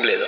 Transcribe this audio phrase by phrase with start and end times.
[0.00, 0.24] completo.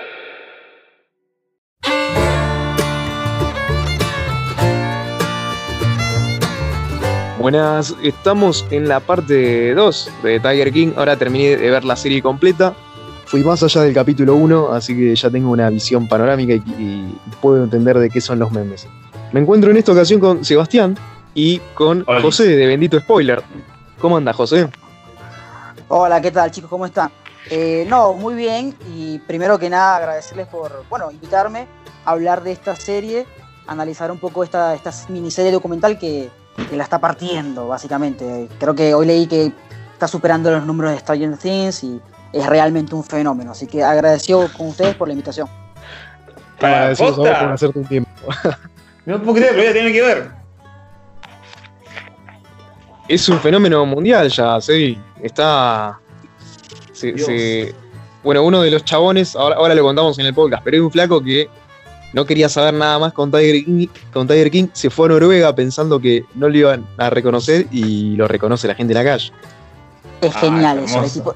[7.38, 10.92] Buenas, estamos en la parte 2 de Tiger King.
[10.96, 12.74] Ahora terminé de ver la serie completa.
[13.24, 17.18] Fui más allá del capítulo 1, así que ya tengo una visión panorámica y, y
[17.40, 18.86] puedo entender de qué son los memes.
[19.32, 20.96] Me encuentro en esta ocasión con Sebastián
[21.34, 22.20] y con Hola.
[22.20, 23.42] José de Bendito Spoiler.
[23.98, 24.68] ¿Cómo anda, José?
[25.88, 26.68] Hola, ¿qué tal chicos?
[26.68, 27.10] ¿Cómo están?
[27.50, 31.66] Eh, no, muy bien y primero que nada agradecerles por, bueno, invitarme
[32.04, 33.26] a hablar de esta serie,
[33.66, 36.30] analizar un poco esta, esta miniserie documental que,
[36.70, 38.48] que la está partiendo, básicamente.
[38.58, 39.52] Creo que hoy leí que
[39.92, 42.00] está superando los números de Stranger Things y
[42.32, 45.48] es realmente un fenómeno, así que agradecido con ustedes por la invitación.
[46.58, 48.10] Para Agradecidos a vos por hacerte un tiempo.
[49.04, 50.30] No puedo creer, pero voy a tener que ver.
[53.08, 54.96] Es un fenómeno mundial ya, sí.
[55.20, 55.98] Está.
[57.02, 57.26] Se- Dios.
[57.26, 57.74] se-
[58.24, 60.90] bueno, uno de los chabones, ahora, ahora lo contamos en el podcast, pero hay un
[60.92, 61.48] flaco que
[62.12, 65.54] no quería saber nada más con Tiger, King, con Tiger King, se fue a Noruega
[65.54, 69.32] pensando que no lo iban a reconocer y lo reconoce la gente en la calle.
[70.20, 71.02] Es Ah, genial eso.
[71.02, 71.34] El tipo,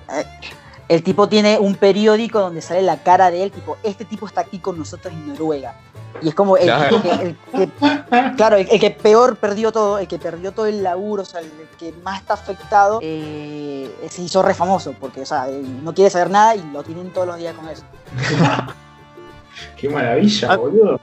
[0.88, 4.42] el tipo tiene un periódico donde sale la cara de él, tipo, este tipo está
[4.42, 5.74] aquí con nosotros en Noruega.
[6.22, 6.96] Y es como el, Claro.
[6.96, 10.66] tipo que, el que- claro, el, el que peor perdió todo, el que perdió todo
[10.66, 15.20] el laburo, o sea, el que más está afectado, eh, se hizo re famoso, porque,
[15.22, 17.82] o sea, él no quiere saber nada y lo tienen todos los días con eso.
[19.76, 21.00] Qué maravilla, boludo.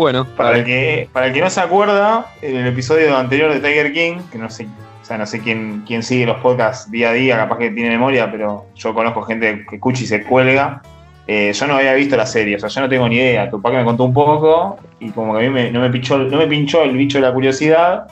[0.00, 3.60] Bueno, Para el, que, para el que no se acuerda, en el episodio anterior de
[3.60, 4.64] Tiger King, que no sé,
[5.02, 7.90] o sea, no sé quién, quién sigue los podcasts día a día, capaz que tiene
[7.90, 10.80] memoria, pero yo conozco gente que escucha y se cuelga.
[11.26, 13.50] Eh, yo no había visto la serie, o sea, yo no tengo ni idea.
[13.50, 16.16] Tu que me contó un poco y como que a mí me- no, me pinchó,
[16.16, 18.06] no me pinchó el bicho de la curiosidad,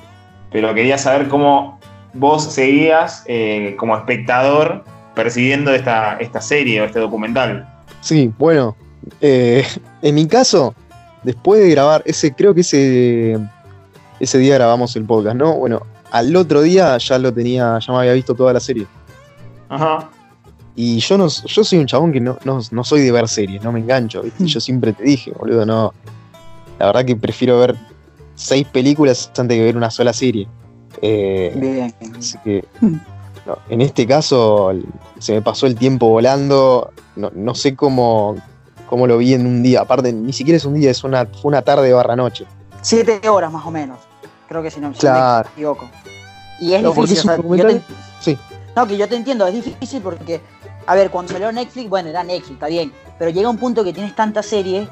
[0.53, 1.81] pero quería saber cómo
[2.13, 7.67] vos seguías eh, como espectador percibiendo esta, esta serie o este documental.
[8.03, 8.77] sí, bueno.
[9.23, 9.65] eh,
[10.03, 10.75] en mi caso,
[11.23, 13.39] después de grabar, ese, creo que ese,
[14.21, 15.55] ese día grabamos el podcast, ¿no?
[15.55, 18.87] Bueno, al otro día ya lo tenía, ya me había visto toda la serie.
[19.69, 20.11] Ajá.
[20.75, 23.63] Y yo no yo soy un chabón que no, no, no soy de ver series,
[23.63, 24.47] no me engancho, ¿viste?
[24.47, 25.93] Yo siempre te dije, boludo, no.
[26.79, 27.75] La verdad que prefiero ver
[28.37, 30.47] seis películas antes que ver una sola serie.
[31.03, 31.93] Eh, Bien.
[32.17, 32.65] así que
[33.45, 34.73] no, en este caso
[35.19, 36.93] se me pasó el tiempo volando.
[37.17, 38.37] No, no sé cómo,
[38.89, 39.83] cómo lo vi en un día.
[39.83, 42.47] Aparte, ni siquiera es un día, es una, fue una tarde barra noche.
[42.83, 43.99] Siete horas más o menos.
[44.49, 45.49] Creo que si no, si no Claro.
[45.49, 45.89] me equivoco.
[46.61, 47.19] Y es No, difícil.
[47.19, 47.83] es o sea, yo te-
[48.21, 48.39] Sí.
[48.75, 50.41] No, que yo te entiendo, es difícil porque,
[50.87, 53.93] a ver, cuando salió Netflix, bueno, era Netflix, está bien, pero llega un punto que
[53.93, 54.89] tienes tantas series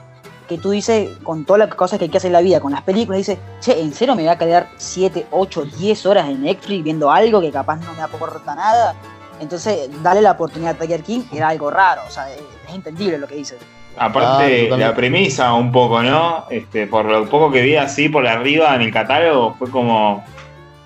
[0.48, 2.70] que tú dices, con todas las cosas que hay que hacer en la vida, con
[2.72, 6.42] las películas, dices, che, ¿en serio me voy a quedar 7, 8, 10 horas en
[6.42, 8.94] Netflix viendo algo que capaz no me aporta nada?
[9.40, 12.40] Entonces, darle la oportunidad a Tiger King era algo raro, o sea, es
[12.72, 13.58] entendible lo que dices.
[13.98, 16.44] Aparte, Ah, la premisa un poco, ¿no?
[16.50, 20.22] Este, por lo poco que vi así por arriba en el catálogo, fue como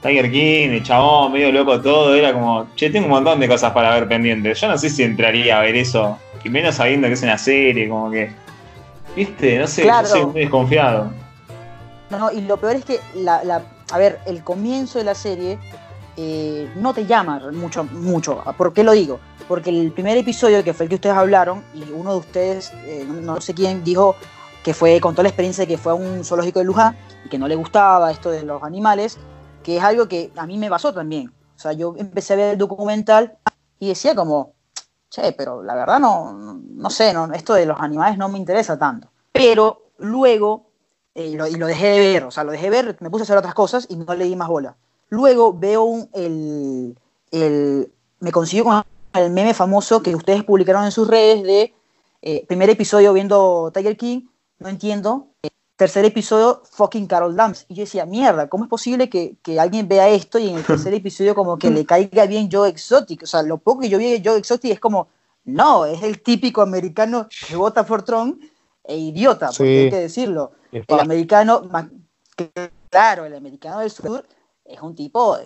[0.03, 3.73] Tiger King, el chabón, medio loco todo, era como, che, tengo un montón de cosas
[3.73, 4.61] para ver pendientes.
[4.61, 7.89] Yo no sé si entraría a ver eso, y menos sabiendo que es una serie,
[7.89, 8.33] como que,
[9.17, 10.07] viste, no sé, Claro.
[10.07, 11.11] yo soy muy desconfiado.
[12.11, 13.63] No, no, y lo peor es que, la, la-
[13.93, 15.59] a ver, el comienzo de la serie
[16.17, 18.43] eh, no te llama mucho, mucho.
[18.57, 19.19] ¿Por qué lo digo?
[19.51, 23.05] Porque el primer episodio, que fue el que ustedes hablaron, y uno de ustedes, eh,
[23.05, 24.15] no, sé quién, dijo
[24.63, 27.37] que fue, contó la experiencia de que fue a un zoológico de Luján y que
[27.37, 29.19] no le gustaba esto de los animales,
[29.65, 31.33] que es algo que a mí me pasó también.
[31.57, 33.39] O sea, yo empecé a ver el documental
[33.81, 34.53] y decía como,
[35.09, 38.79] che, pero la verdad no, no, sé, no, esto de los animales no me interesa
[38.79, 39.11] tanto.
[39.33, 40.71] Pero luego
[41.17, 43.23] eh, lo, y lo dejé de ver, o sea, lo dejé de ver, me puse
[43.23, 44.77] a hacer otras cosas y no le di más bola.
[45.09, 46.97] Luego veo un, el,
[47.33, 48.85] el, me consiguió con
[49.15, 51.75] el meme famoso que ustedes publicaron en sus redes de
[52.23, 54.27] eh, primer episodio viendo Tiger King,
[54.59, 57.65] no entiendo, eh, tercer episodio fucking Carol Dance.
[57.69, 60.65] Y yo decía, mierda, ¿cómo es posible que, que alguien vea esto y en el
[60.65, 63.23] tercer episodio como que le caiga bien Joe Exotic?
[63.23, 65.09] O sea, lo poco que yo vi de Joe Exotic es como,
[65.45, 68.43] no, es el típico americano que vota por Trump
[68.85, 69.79] e idiota, porque Sí.
[69.79, 70.53] hay que decirlo.
[70.71, 71.69] El americano,
[72.91, 74.25] claro, el americano del sur
[74.65, 75.39] es un tipo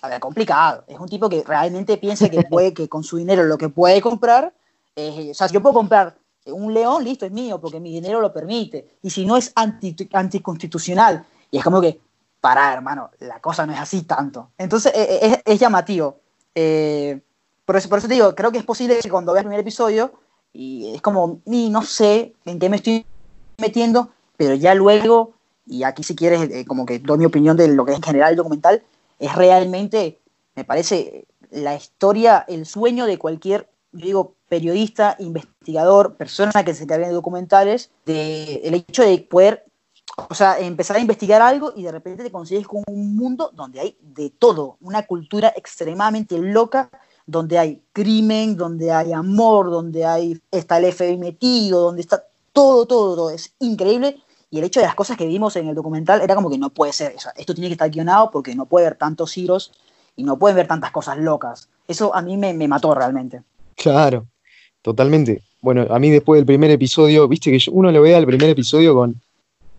[0.00, 0.84] a ver, complicado.
[0.86, 4.00] Es un tipo que realmente piensa que puede, que con su dinero lo que puede
[4.00, 4.52] comprar,
[4.96, 6.16] eh, o sea, yo puedo comprar
[6.46, 8.96] un león, listo, es mío, porque mi dinero lo permite.
[9.02, 12.00] Y si no es anti, anticonstitucional, y es como que,
[12.40, 14.50] para, hermano, la cosa no es así tanto.
[14.58, 16.16] Entonces, eh, es, es llamativo.
[16.54, 17.20] Eh,
[17.64, 19.60] por, eso, por eso te digo, creo que es posible que cuando veas el primer
[19.60, 20.12] episodio,
[20.52, 23.06] y es como, ni no sé en qué me estoy
[23.58, 25.34] metiendo, pero ya luego,
[25.66, 28.02] y aquí si quieres, eh, como que doy mi opinión de lo que es en
[28.02, 28.82] general el documental,
[29.22, 30.20] es realmente,
[30.54, 36.84] me parece, la historia, el sueño de cualquier yo digo, periodista, investigador, persona que se
[36.84, 39.66] encarga de documentales, de el hecho de poder,
[40.30, 43.80] o sea, empezar a investigar algo y de repente te consigues con un mundo donde
[43.80, 46.90] hay de todo, una cultura extremadamente loca,
[47.26, 52.86] donde hay crimen, donde hay amor, donde hay, está el FBI metido, donde está todo,
[52.86, 54.22] todo, todo, es increíble.
[54.52, 56.68] Y el hecho de las cosas que vimos en el documental era como que no
[56.68, 59.72] puede ser, esto tiene que estar guionado porque no puede haber tantos giros
[60.14, 61.70] y no pueden ver tantas cosas locas.
[61.88, 63.40] Eso a mí me, me mató realmente.
[63.74, 64.26] Claro,
[64.82, 65.42] totalmente.
[65.62, 68.94] Bueno, a mí después del primer episodio, viste que uno lo vea el primer episodio
[68.94, 69.22] con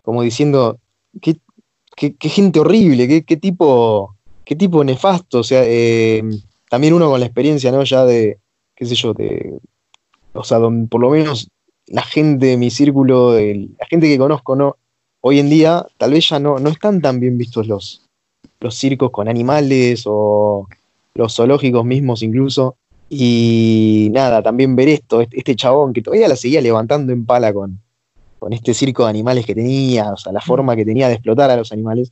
[0.02, 0.80] como diciendo,
[1.22, 1.38] qué,
[1.96, 5.40] qué, qué gente horrible, qué, qué, tipo, qué tipo nefasto.
[5.40, 6.24] O sea, eh,
[6.68, 7.84] también uno con la experiencia, ¿no?
[7.84, 8.40] Ya de,
[8.74, 9.60] qué sé yo, de,
[10.34, 11.48] o sea, don, por lo menos
[11.88, 14.78] la gente de mi círculo, la gente que conozco, ¿no?
[15.22, 18.02] Hoy en día tal vez ya no, no están tan bien vistos los,
[18.60, 20.68] los circos con animales o
[21.14, 22.78] los zoológicos mismos incluso.
[23.10, 27.54] Y nada, también ver esto, este, este chabón que todavía la seguía levantando en pala
[27.54, 27.80] con,
[28.40, 31.52] con este circo de animales que tenía, o sea, la forma que tenía de explotar
[31.52, 32.12] a los animales,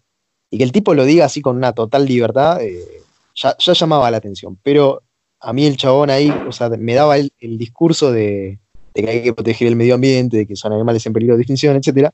[0.50, 3.02] y que el tipo lo diga así con una total libertad, eh,
[3.34, 4.60] ya, ya, llamaba la atención.
[4.62, 5.02] Pero
[5.40, 8.60] a mí el chabón ahí, o sea, me daba el, el discurso de,
[8.94, 11.44] de, que hay que proteger el medio ambiente, de que son animales en peligro de
[11.44, 12.14] extinción, etcétera,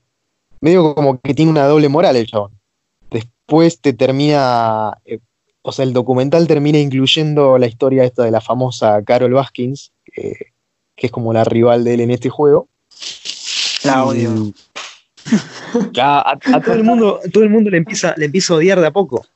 [0.60, 2.52] medio como que tiene una doble moral el chabón.
[3.10, 5.18] Después te termina eh,
[5.68, 10.52] o sea, el documental termina incluyendo la historia esta de la famosa Carol Baskins, que,
[10.96, 12.68] que es como la rival de él en este juego.
[13.84, 14.30] La odio.
[16.00, 18.80] A, a, a, todo el mundo, todo el mundo le empieza, le empieza a odiar
[18.80, 19.26] de a poco.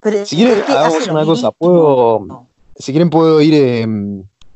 [0.00, 2.24] Pero, si quieren, hagamos una cosa, puedo.
[2.24, 2.48] No.
[2.76, 3.84] Si quieren, puedo ir eh,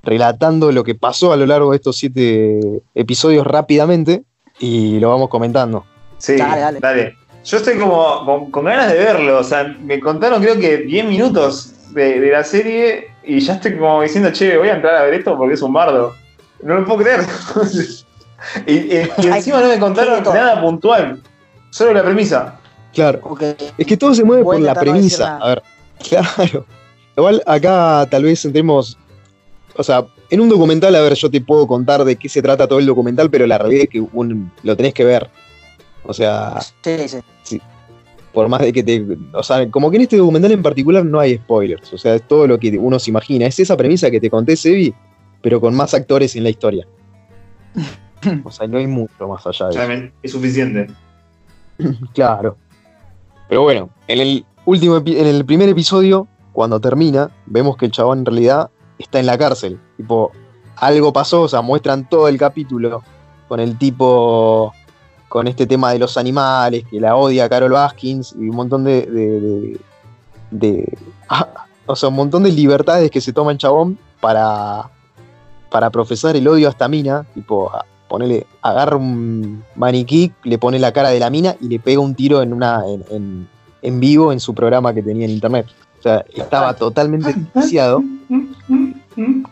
[0.07, 2.61] relatando lo que pasó a lo largo de estos siete
[2.95, 4.23] episodios rápidamente
[4.59, 5.85] y lo vamos comentando.
[6.19, 6.61] Sí, dale.
[6.61, 6.81] dale.
[6.81, 9.39] dale yo estoy como con, con, ganas de verlo.
[9.39, 13.77] O sea, me contaron creo que 10 minutos de, de, la serie y ya estoy
[13.77, 16.15] como diciendo, che, voy a entrar a ver esto porque es un bardo.
[16.63, 17.21] No lo puedo creer.
[18.67, 21.23] y, y, y, encima no me contaron nada puntual,
[21.71, 22.59] solo la premisa.
[22.93, 23.21] Claro.
[23.23, 23.55] Okay.
[23.79, 25.37] Es que todo se mueve por la premisa.
[25.37, 25.63] A ver,
[26.09, 26.67] claro.
[27.17, 28.99] Igual acá tal vez entremos.
[29.79, 32.67] O sea, en un documental, a ver, yo te puedo contar de qué se trata
[32.67, 35.31] todo el documental, pero la realidad es que un, lo tenés que ver.
[36.05, 37.19] O sea, sí, sí.
[37.43, 37.61] sí,
[38.33, 39.05] por más de que te.
[39.33, 41.93] O sea, como que en este documental en particular no hay spoilers.
[41.93, 43.47] O sea, es todo lo que uno se imagina.
[43.47, 44.95] Es esa premisa que te conté, Sebi,
[45.43, 46.87] pero con más actores en la historia.
[48.43, 50.13] O sea, no hay mucho más allá de eso.
[50.21, 50.89] Es suficiente.
[52.15, 52.57] claro.
[53.49, 58.21] Pero bueno, en el último en el primer episodio, cuando termina, vemos que el chabón
[58.21, 59.79] en realidad está en la cárcel.
[59.97, 60.33] Tipo,
[60.77, 63.03] algo pasó, o sea, muestran todo el capítulo
[63.49, 64.73] con el tipo
[65.29, 69.03] con este tema de los animales, que la odia Carol Baskins y un montón de.
[69.07, 69.81] de, de,
[70.51, 70.99] de
[71.29, 74.91] ah, o sea, un montón de libertades que se toma el chabón para,
[75.71, 80.79] para profesar el odio a esta mina, tipo, a ponerle, agarra un maniquí, le pone
[80.79, 83.49] la cara de la mina y le pega un tiro en una en, en,
[83.83, 85.67] en vivo en su programa que tenía en internet.
[85.99, 87.35] O sea, estaba totalmente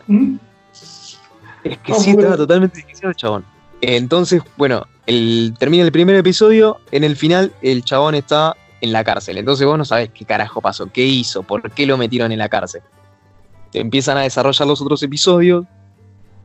[0.07, 1.23] desquiciado.
[1.63, 3.45] Es que sí, estaba totalmente desquiciado el chabón.
[3.81, 9.03] Entonces, bueno, el, termina el primer episodio, en el final el chabón está en la
[9.03, 9.37] cárcel.
[9.37, 12.49] Entonces vos no sabés qué carajo pasó, qué hizo, por qué lo metieron en la
[12.49, 12.81] cárcel.
[13.71, 15.65] Te empiezan a desarrollar los otros episodios,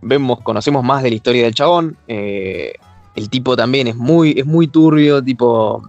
[0.02, 1.96] vemos, conocemos más de la historia del chabón.
[2.08, 2.72] Eh,
[3.14, 5.82] el tipo también es muy, es muy turbio, tipo.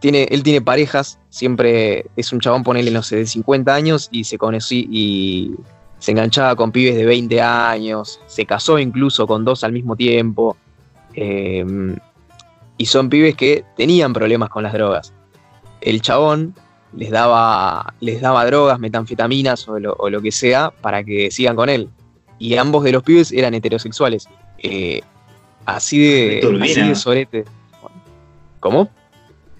[0.00, 4.24] Tiene, él tiene parejas, siempre es un chabón, ponele, no sé, de 50 años y
[4.24, 5.54] se conoció y
[6.00, 10.56] se enganchaba con pibes de 20 años, se casó incluso con dos al mismo tiempo.
[11.14, 11.64] Eh,
[12.78, 15.12] y son pibes que tenían problemas con las drogas.
[15.82, 16.54] El chabón
[16.96, 21.54] les daba, les daba drogas, metanfetaminas o lo, o lo que sea para que sigan
[21.54, 21.90] con él.
[22.38, 24.26] Y ambos de los pibes eran heterosexuales.
[24.58, 25.02] Eh,
[25.66, 27.44] así de, así de sorete.
[28.60, 28.88] ¿Cómo?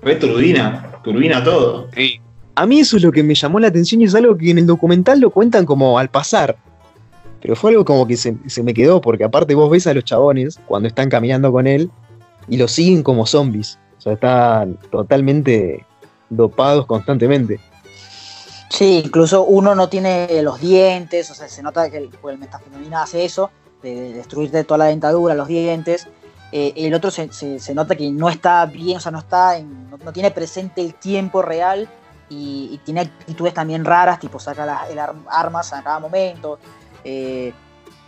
[0.00, 1.88] Re turbina, turbina todo.
[1.94, 2.20] Sí.
[2.54, 4.59] A mí eso es lo que me llamó la atención y es algo que en
[4.59, 6.57] el documental lo cuentan como al pasar.
[7.40, 10.04] Pero fue algo como que se, se, me quedó, porque aparte vos ves a los
[10.04, 11.90] chabones cuando están caminando con él
[12.49, 13.78] y los siguen como zombies.
[13.99, 15.87] O sea, están totalmente
[16.28, 17.61] dopados constantemente.
[18.71, 23.02] Sí, incluso uno no tiene los dientes, o sea, se nota que el, el metafetamina
[23.02, 23.50] hace eso,
[23.83, 26.07] de, de, destruirte toda la dentadura, los dientes.
[26.52, 29.57] Eh, el otro se, se, se, nota que no está bien, o sea, no está
[29.57, 31.88] en, no, no tiene presente el tiempo real
[32.31, 34.81] y, tiene actitudes también raras, tipo saca las,
[35.29, 36.59] armas a cada momento.
[37.05, 37.53] Eh,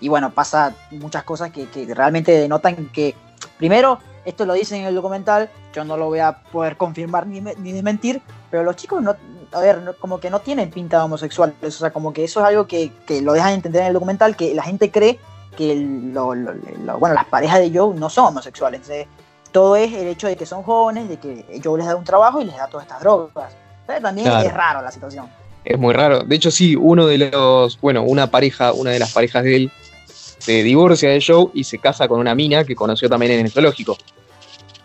[0.00, 3.14] y bueno, pasa muchas cosas que, realmente denotan que,
[3.58, 7.40] primero, esto lo dicen en el documental, yo no lo voy a poder confirmar ni,
[7.40, 9.16] ni desmentir, pero los chicos no,
[9.52, 12.46] a ver, como que no tienen pinta de homosexuales, o sea, como que eso es
[12.46, 15.18] algo que, lo dejan entender en el documental, que la gente cree
[15.56, 15.74] que
[16.14, 18.80] bueno, las parejas de Joe no son homosexuales.
[18.80, 19.06] Entonces,
[19.52, 22.40] todo es el hecho de que son jóvenes, de que Joe les da un trabajo
[22.40, 23.54] y les da todas estas drogas.
[23.86, 24.48] Pero también Claro.
[24.48, 25.26] es raro la situación.
[25.64, 26.20] Es muy raro.
[26.20, 29.70] De hecho, sí, uno de los, bueno, una pareja, una de las parejas de él
[30.06, 33.50] se divorcia de Joe y se casa con una mina que conoció también en el
[33.52, 33.96] zoológico.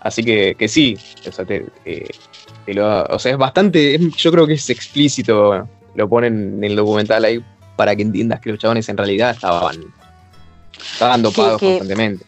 [0.01, 0.95] Así que, que sí,
[1.27, 2.07] o sea, te- eh,
[2.65, 6.63] te lo- o sea, es bastante, es- yo creo que es explícito, lo ponen en
[6.63, 7.43] el documental ahí
[7.75, 9.77] para que entiendas que los chabones en realidad estaban,
[10.93, 12.25] estaban dopados que- constantemente.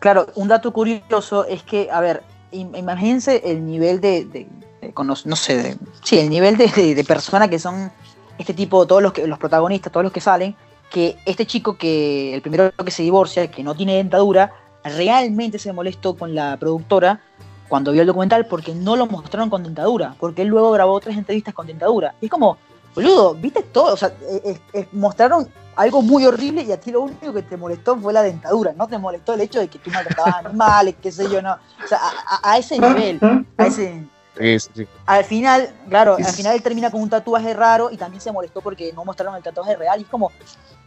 [0.00, 2.22] Claro, un dato curioso es que, a ver,
[2.52, 4.46] im- imagínense el nivel de, de-
[4.86, 7.90] de cono- no sé, de- sí, el nivel de, persona que son
[8.38, 10.54] este tipo, todos los, que, los protagonistas, todos los que salen,
[10.90, 14.52] que este chico que, el primero que se divorcia, que no tiene dentadura,
[14.84, 17.20] realmente se molestó con la productora
[17.68, 21.16] cuando vio el documental porque no lo mostraron con dentadura, porque él luego grabó otras
[21.16, 22.14] entrevistas con dentadura.
[22.20, 22.56] Es como,
[22.94, 26.90] boludo, viste todo, o sea, eh, eh, eh, mostraron algo muy horrible y a ti
[26.92, 29.78] lo único que te molestó fue la dentadura, no te molestó el hecho de que
[29.78, 31.52] tú maltratabas animales, qué sé yo, no.
[31.52, 31.98] O sea,
[32.42, 33.18] a ese nivel,
[33.58, 34.04] a ese,
[34.38, 34.86] Sí, sí, sí.
[35.06, 38.60] al final, claro, al final él termina con un tatuaje raro y también se molestó
[38.60, 40.30] porque no mostraron el tatuaje real y es como,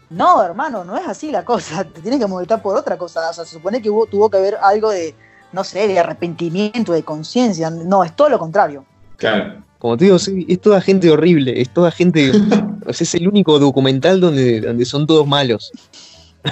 [0.09, 3.33] no, hermano, no es así la cosa, te tienes que molestar por otra cosa, o
[3.33, 5.15] sea, se supone que hubo, tuvo que haber algo de,
[5.51, 8.85] no sé, de arrepentimiento, de conciencia, no, es todo lo contrario.
[9.17, 9.63] Claro.
[9.79, 12.31] Como te digo, sí, es toda gente horrible, es toda gente.
[12.87, 15.71] es el único documental donde, donde son todos malos.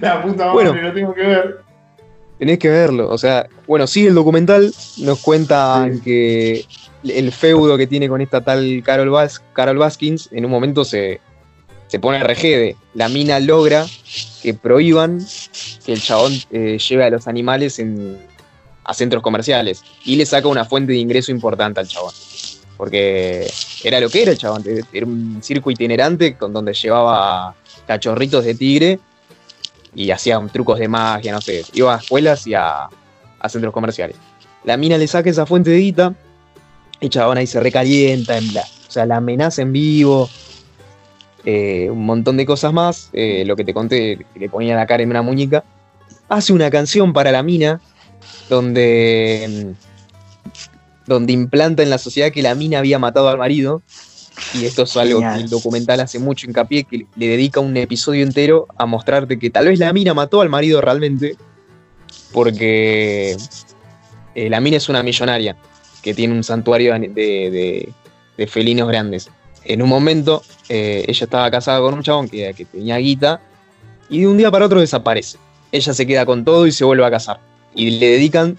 [0.00, 0.72] La puta madre, Bueno.
[0.74, 1.65] lo tengo que ver.
[2.38, 3.08] Tenés que verlo.
[3.10, 6.00] O sea, bueno, sí, el documental nos cuenta Sí.
[6.00, 6.64] que
[7.04, 11.20] el feudo que tiene con esta tal Carol, Bas- Carol Baskins en un momento se,
[11.86, 12.76] se pone regede.
[12.94, 13.86] La mina logra
[14.42, 15.24] que prohíban
[15.84, 18.18] que el chabón eh, lleve a los animales en-
[18.84, 22.12] a centros comerciales y le saca una fuente de ingreso importante al chabón.
[22.76, 23.50] Porque
[23.82, 24.62] era lo que era el chabón,
[24.92, 27.54] era un circo itinerante con donde llevaba
[27.86, 28.98] cachorritos de tigre
[29.96, 32.88] y hacían trucos de magia, no sé, iba a escuelas y a,
[33.48, 34.16] centros comerciales.
[34.64, 36.14] La mina le saca esa fuente de guita,
[37.00, 40.28] el chabón ahí se recalienta, en la, o sea, la amenaza en vivo,
[41.44, 45.02] eh, un montón de cosas más, eh, lo que te conté, le ponía la cara
[45.02, 45.64] en una muñeca,
[46.28, 47.80] hace una canción para la mina
[48.50, 53.80] donde, mm, donde implanta en la sociedad que la mina había matado al marido.
[54.54, 55.36] Y esto es algo Genial.
[55.38, 59.50] que el documental hace mucho hincapié, que le dedica un episodio entero a mostrarte que
[59.50, 61.36] tal vez la mina mató al marido realmente,
[62.32, 63.36] porque
[64.34, 65.56] eh, la mina es una millonaria
[66.02, 67.88] que tiene un santuario de, de-
[68.36, 69.30] de felinos grandes.
[69.64, 73.40] En un momento, eh, ella estaba casada con un chabón que, que tenía guita,
[74.10, 75.38] y de un día para otro desaparece.
[75.72, 77.40] Ella se queda con todo y se vuelve a casar.
[77.74, 78.58] Y le dedican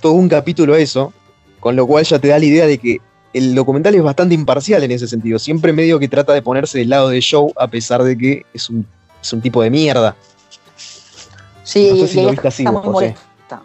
[0.00, 1.12] todo un capítulo a eso,
[1.60, 3.00] con lo cual ya te da la idea de que
[3.34, 5.38] el documental es bastante imparcial en ese sentido.
[5.38, 8.70] Siempre medio que trata de ponerse del lado de Joe, a pesar de que es
[8.70, 8.86] un,
[9.20, 10.16] es un tipo de mierda.
[11.62, 12.90] Sí, No sé si lo viste así vos, José.
[12.90, 13.62] molesta.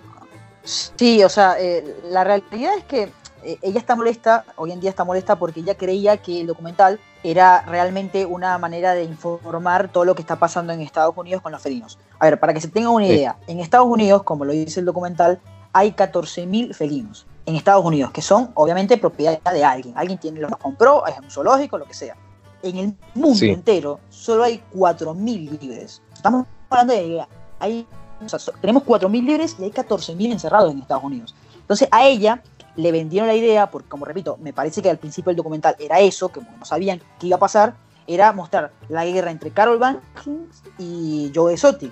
[0.64, 3.12] Sí, o sea, eh, la realidad es que
[3.44, 7.00] eh, ella está molesta, hoy en día está molesta porque ella creía que el documental
[7.24, 11.52] era realmente una manera de informar todo lo que está pasando en Estados Unidos con
[11.52, 11.98] los felinos.
[12.20, 13.14] A ver, para que se tenga una Sí.
[13.14, 15.40] idea, en Estados Unidos, como lo dice el documental,
[15.74, 19.94] hay 14.000 felinos en Estados Unidos, que son obviamente propiedad de alguien.
[19.98, 22.15] Alguien tiene, los compró, es un zoológico, lo que sea.
[22.62, 23.50] En el mundo Sí.
[23.50, 26.01] entero solo hay 4.000 libres.
[26.13, 27.25] Estamos hablando de
[27.60, 27.88] hay,
[28.24, 31.36] o sea, tenemos 4.000 libres y hay 14.000 encerrados en Estados Unidos.
[31.60, 32.41] Entonces a ella
[32.75, 36.00] le vendieron la idea, porque como repito, me parece que al principio del documental era
[36.00, 37.75] eso, que no sabían qué iba a pasar,
[38.08, 41.91] era mostrar la guerra entre Carol Baskins y Joe Exotic.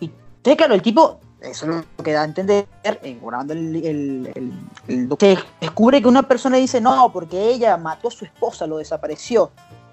[0.00, 3.76] Y entonces, claro, el tipo, eso es lo que da a entender, eh, grabando el,
[3.76, 4.52] el, el-
[4.88, 8.78] el se descubre que una persona dice, no, porque ella mató a su esposa, lo
[8.78, 9.50] desapareció,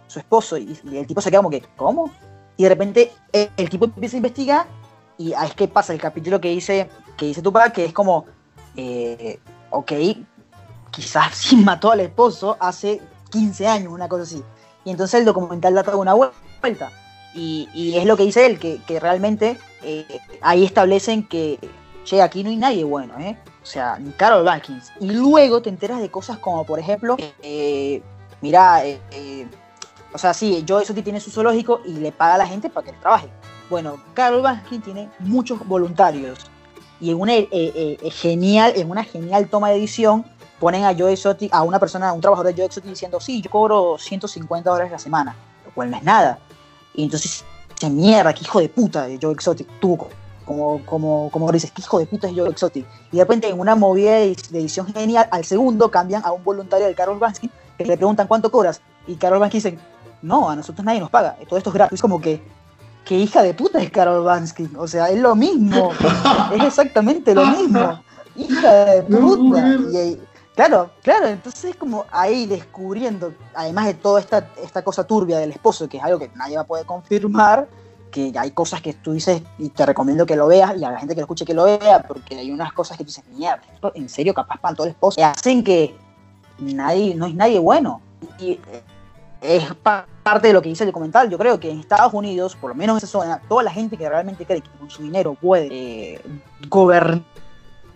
[0.07, 2.12] su esposo, y, el tipo se queda como que, ¿cómo?
[2.57, 4.67] Y de repente el tipo empieza a investigar
[5.17, 8.25] y ahí es que pasa el capítulo que dice, que dice Tupac, que es como,
[8.75, 9.39] eh,
[9.72, 9.91] ok,
[10.91, 14.43] quizás sí mató al esposo hace 15 años, una cosa así.
[14.86, 16.91] Y entonces el documental da toda una vuelta.
[17.33, 21.60] Y, y es lo que dice él, que, que realmente eh, ahí establecen que,
[22.04, 23.38] che, aquí no hay nadie bueno, ¿eh?
[23.62, 24.92] O sea, ni Carol Baskins.
[25.00, 28.02] Y luego te enteras de cosas como, por ejemplo, eh,
[28.42, 29.48] mira, eh, eh,
[30.13, 32.86] o sea, sí, Joe Exotic tiene su zoológico y le paga a la gente para
[32.86, 33.30] que trabaje.
[33.70, 36.52] Bueno, Carol Baskin tiene muchos voluntarios
[37.00, 40.25] y en una eh, genial, en una genial toma de edición
[40.60, 43.42] ponen a Joe Exotic, a una persona, a un trabajador de Joe Exotic diciendo, sí,
[43.42, 45.36] yo cobro 150 dólares la semana,
[45.66, 46.40] lo cual no es nada.
[46.94, 47.44] Y entonces,
[47.84, 50.10] dice, mierda, qué hijo de puta de Joe Exotic tuvo
[50.46, 52.86] como, como, como dices, ¿qué hijo de puta es Joe Exotic?
[53.12, 56.88] Y de repente en una movida de edición genial, al segundo cambian a un voluntario
[56.88, 58.82] de Carol Bansky que le preguntan cuánto cobras.
[59.08, 59.78] Y Carol Bansky dice,
[60.22, 61.96] no, a nosotros nadie nos paga, todo esto es gratis.
[61.96, 62.42] Es como que,
[63.06, 64.70] ¿qué hija de puta es Carol Bansky?
[64.78, 65.92] O sea, es lo mismo,
[66.54, 68.04] es exactamente lo mismo.
[68.36, 69.75] Hija de puta.
[69.94, 70.20] Y,
[70.55, 75.51] claro, claro, entonces es como ahí descubriendo, además de toda esta, esta cosa turbia del
[75.51, 77.67] esposo, que es algo que nadie va a poder confirmar,
[78.12, 81.00] que hay cosas que tú dices y te recomiendo que lo veas y a la
[81.00, 83.63] gente que lo escuche que lo vea, porque hay unas cosas que tú dices, mierda,
[83.95, 85.95] en serio capaz para todo el esposo, y hacen que
[86.60, 88.01] nadie, no es nadie bueno.
[88.39, 88.60] Y
[89.41, 89.74] es
[90.24, 91.29] parte de lo que dice el documental.
[91.29, 93.98] Yo creo que en Estados Unidos, por lo menos en esa zona, toda la gente
[93.98, 96.22] que realmente cree que con su dinero puede eh,
[96.69, 97.22] gobernar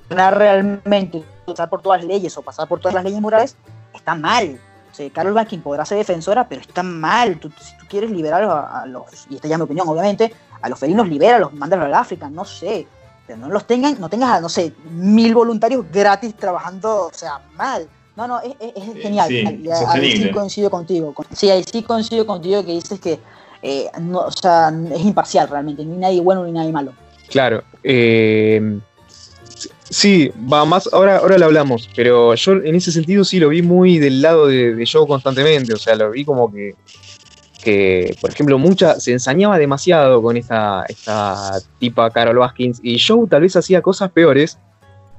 [0.09, 3.55] realmente, pasar por todas las leyes o pasar por todas las leyes morales,
[3.93, 4.59] está mal.
[4.91, 7.39] O sea, Carol Banking podrá ser defensora, pero está mal.
[7.59, 10.79] si tú quieres liberar a, los, y esta ya es mi opinión, obviamente, a los
[10.79, 12.87] felinos, libéralos, mándalos al África, no sé.
[13.25, 17.87] Pero no los tengan, no tengas, no sé, mil voluntarios gratis trabajando, o sea, mal.
[18.15, 18.55] No, no, es,
[19.01, 19.27] genial.
[19.27, 21.13] Sí, ahí sí coincido contigo.
[21.33, 23.19] Sí, ahí sí coincido contigo que dices que
[23.61, 26.93] eh, no, o sea, es imparcial realmente, ni nadie bueno ni nadie malo.
[27.29, 27.63] Claro.
[27.83, 28.79] Eh,
[29.89, 33.61] sí, va más, ahora, ahora lo hablamos, pero yo en ese sentido sí lo vi
[33.61, 36.75] muy del lado de, de Joe constantemente, o sea, lo vi como que,
[37.63, 43.27] que por ejemplo, mucha, se ensañaba demasiado con esta, esta tipa Carol Baskins y Joe
[43.27, 44.57] tal vez hacía cosas peores,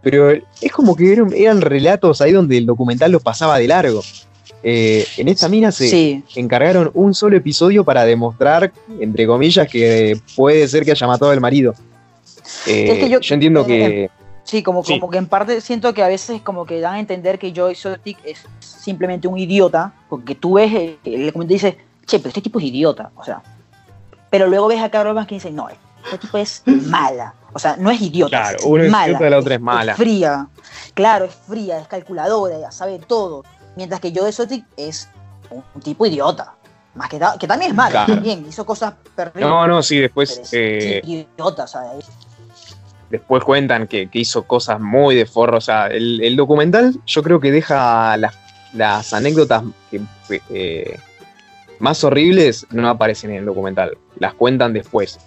[0.03, 4.03] pero es como que eran, relatos ahí donde el documental los pasaba de largo.
[4.63, 10.67] Eh, en esta mina se encargaron un solo episodio para demostrar, entre comillas, que puede
[10.69, 11.75] ser que haya matado al marido.
[12.67, 14.11] Eh, yo, entiendo que.
[14.49, 17.39] Sí como, como que en parte siento que a veces como que dan a entender
[17.39, 21.77] que Joe Exotic es simplemente un idiota, porque tú ves, el, el dice,
[22.07, 23.43] che, pero este tipo es idiota, o sea.
[24.31, 27.35] Pero luego ves a Carol Vance que dice, no, este tipo es mala.
[27.53, 28.31] O sea, no es idiota.
[28.31, 29.93] Claro, uno es mala, idiota la otra es mala.
[29.93, 30.47] Es fría.
[30.95, 33.45] Claro, es fría, es calculadora, ya sabe todo.
[33.77, 35.11] Mientras que Joe Exotic es
[35.51, 36.55] un, tipo idiota.
[36.95, 39.47] Más que, que también es mala, también hizo cosas perdidas.
[39.47, 40.41] No, no, sí, después.
[40.53, 42.07] Eh, idiota, ¿sabes?
[43.11, 45.59] Después cuentan que, hizo cosas muy de forro.
[45.59, 49.63] O sea, el, documental yo creo que deja las, anécdotas
[50.51, 50.99] eh,
[51.79, 53.97] más horribles no aparecen en el documental.
[54.19, 55.19] Las cuentan después.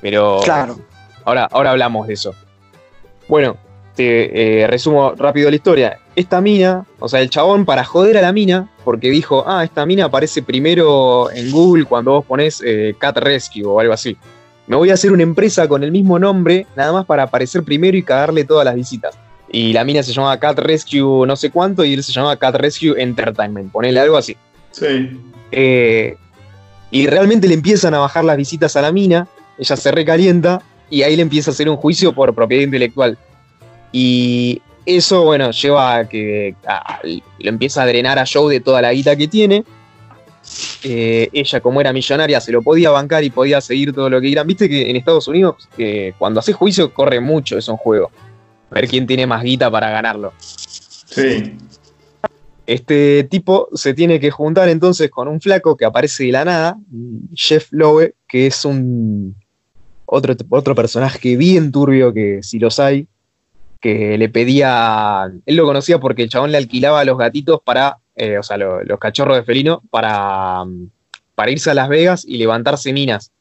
[0.00, 0.78] Pero claro.
[1.24, 2.34] ahora, ahora hablamos de eso.
[3.26, 3.56] Bueno,
[3.94, 5.98] te eh, resumo rápido la historia.
[6.16, 9.86] Esta mina, o sea, el chabón para joder a la mina, porque dijo, ah, esta
[9.86, 14.16] mina aparece primero en Google cuando vos pones eh, Cat Rescue o algo así.
[14.66, 17.96] Me voy a hacer una empresa con el mismo nombre, nada más para aparecer primero
[17.96, 19.18] y cagarle todas las visitas.
[19.50, 22.56] Y la mina se llama Cat Rescue no sé cuánto y él se llama Cat
[22.56, 23.70] Rescue Entertainment.
[23.70, 24.36] Ponele algo así.
[24.72, 25.20] Sí.
[25.52, 26.16] Eh,
[26.90, 31.02] y realmente le empiezan a bajar las visitas a la mina ella se recalienta y
[31.02, 33.18] ahí le empieza a hacer un juicio por propiedad intelectual.
[33.92, 36.54] Y eso, bueno, lleva a que
[37.38, 39.64] lo empieza a drenar a Joe de toda la guita que tiene.
[40.82, 44.28] Eh, ella, como era millonaria, se lo podía bancar y podía seguir todo lo que
[44.28, 44.46] quieran.
[44.46, 45.68] Viste que en Estados Unidos,
[46.18, 48.10] cuando hace juicio, corre mucho eso en juego.
[48.70, 50.32] A ver quién tiene más guita para ganarlo.
[50.38, 51.56] Sí.
[52.66, 56.78] Este tipo se tiene que juntar entonces con un flaco que aparece de la nada,
[57.34, 59.36] Jeff Lowe, que es un,
[60.06, 63.06] otro, otro personaje bien turbio que si los hay,
[63.80, 67.98] que le pedía, él lo conocía porque el chabón le alquilaba a los gatitos para,
[68.16, 70.64] eh, o sea, los cachorros de felino, para,
[71.34, 73.32] para irse a Las Vegas y levantarse minas,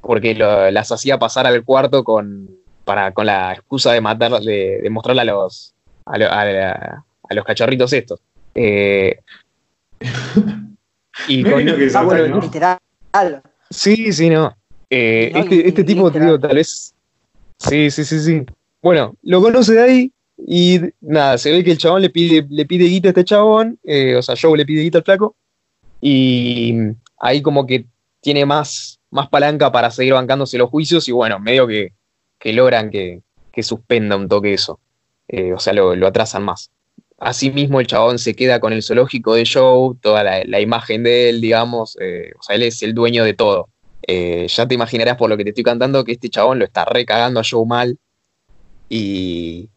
[0.00, 2.50] porque las hacía pasar al cuarto con,
[2.84, 8.20] para, con la excusa de matar, de, de mostrarle a los, a, los cachorritos estos.
[8.54, 9.18] Eh,
[11.28, 12.78] y con, literal.
[13.70, 14.54] Sí, sí, no.
[14.90, 16.94] Eh, este, este tipo, te digo, tal vez.
[17.58, 18.46] Sí, sí, sí, sí.
[18.80, 22.64] Bueno, lo conoce de ahí y nada, se ve que el chabón le pide, le
[22.64, 25.36] pide guita a este chabón, eh, o sea, Joe le pide guita al flaco,
[26.00, 26.74] y
[27.18, 27.86] ahí como que
[28.20, 31.92] tiene más, más palanca para seguir bancándose los juicios y bueno, medio que,
[32.52, 33.22] logran que,
[33.60, 34.78] suspenda un toque eso,
[35.26, 36.70] eh, o sea, lo, atrasan más.
[37.18, 41.40] Asimismo, el chabón se queda con el zoológico de Joe, toda la, imagen de él,
[41.40, 43.68] digamos, o sea, él es el dueño de todo.
[44.10, 46.86] Eh, ya te imaginarás por lo que te estoy cantando que este chabón lo está
[46.86, 47.98] recagando a Joe mal
[48.88, 49.68] y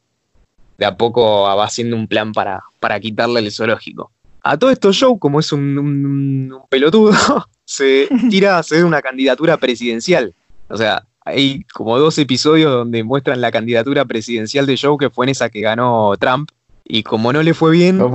[0.81, 4.11] de a poco va haciendo un plan para, para quitarle el zoológico.
[4.41, 7.13] A todo esto Joe, como es un, pelotudo,
[7.65, 10.33] se tira a hacer una candidatura presidencial.
[10.69, 15.27] O sea, hay como dos episodios donde muestran la candidatura presidencial de Joe, que fue
[15.27, 16.49] en esa que ganó Trump.
[16.83, 18.09] Y como no le fue bien, no,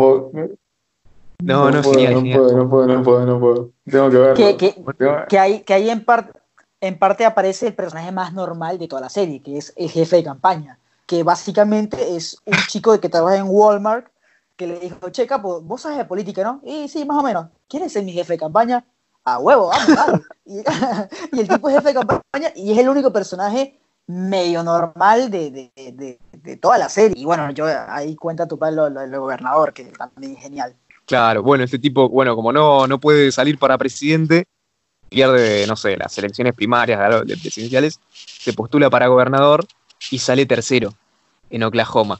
[1.40, 3.70] no, no puedo, no puedo, no puedo, no puedo, no puedo.
[3.88, 4.34] Tengo que verlo.
[4.34, 4.56] Que,
[5.28, 6.32] que, hay, que hay en parte.
[6.80, 10.16] en parte aparece el personaje más normal de toda la serie, que es el jefe
[10.16, 14.08] de campaña, que básicamente es un chico que trabaja en Walmart,
[14.56, 16.60] que le dijo, checa, pues, vos sabes de política, ¿no?
[16.64, 17.46] Y sí, más o menos.
[17.68, 18.84] ¿Quieres ser mi jefe de campaña?
[19.24, 20.22] A huevo, vamos,
[21.32, 26.18] Y, el tipo es jefe de campaña y es el único personaje medio normal de,
[26.60, 27.20] toda la serie.
[27.20, 28.76] Y bueno, yo ahí cuenta tu padre
[29.08, 30.74] lo, gobernador, que también es genial.
[31.06, 34.44] Claro, bueno, este tipo, bueno, como no, no puede salir para presidente,
[35.08, 39.66] pierde, no sé, las elecciones primarias de presidenciales, se postula para gobernador
[40.10, 40.94] y sale tercero
[41.50, 42.18] en Oklahoma.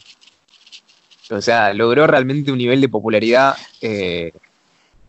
[1.31, 4.33] O sea, logró realmente un nivel de popularidad eh,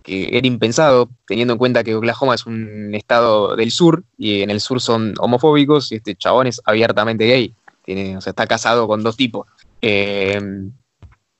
[0.04, 4.50] que era impensado, teniendo en cuenta que Oklahoma es un estado del sur y en
[4.50, 7.54] el sur son homofóbicos y este chabón es abiertamente gay.
[7.84, 9.48] Tiene, o sea, está casado con dos tipos.
[9.82, 10.40] Eh,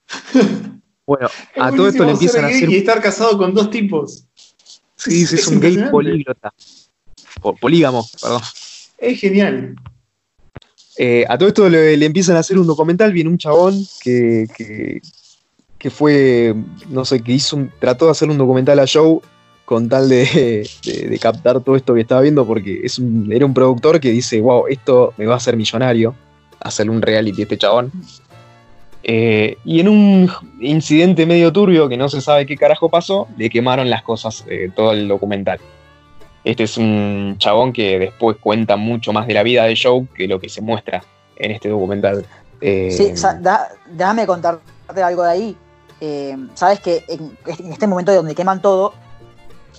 [1.08, 2.70] bueno, a todo esto le empiezan a hacer.
[2.70, 4.26] Y estar casado con dos tipos.
[4.96, 6.54] Sí, es, un gay políglota.
[7.62, 8.42] Polígamo, perdón.
[8.98, 9.76] Es genial.
[10.98, 14.48] Eh, a todo esto le, empiezan a hacer un documental, viene un chabón que,
[15.78, 16.56] que, fue,
[16.90, 19.20] no sé, que hizo un, trató de hacer un documental a Joe
[19.64, 20.68] con tal de,
[21.22, 24.66] captar todo esto que estaba viendo, porque es un, era un productor que dice, wow,
[24.68, 26.16] esto me va a hacer millonario,
[26.60, 27.92] hacerle un reality este chabón.
[29.04, 33.50] Eh, y en un incidente medio turbio que no se sabe qué carajo pasó, le
[33.50, 35.60] quemaron las cosas, eh, todo el documental.
[36.50, 40.28] Este es un chabón que después cuenta mucho más de la vida de Joe que
[40.28, 41.04] lo que se muestra
[41.36, 42.26] en este documental.
[42.62, 43.14] Eh, sí,
[43.92, 45.58] déjame contarte algo de ahí.
[46.54, 48.94] Sabes que en, este momento donde queman todo,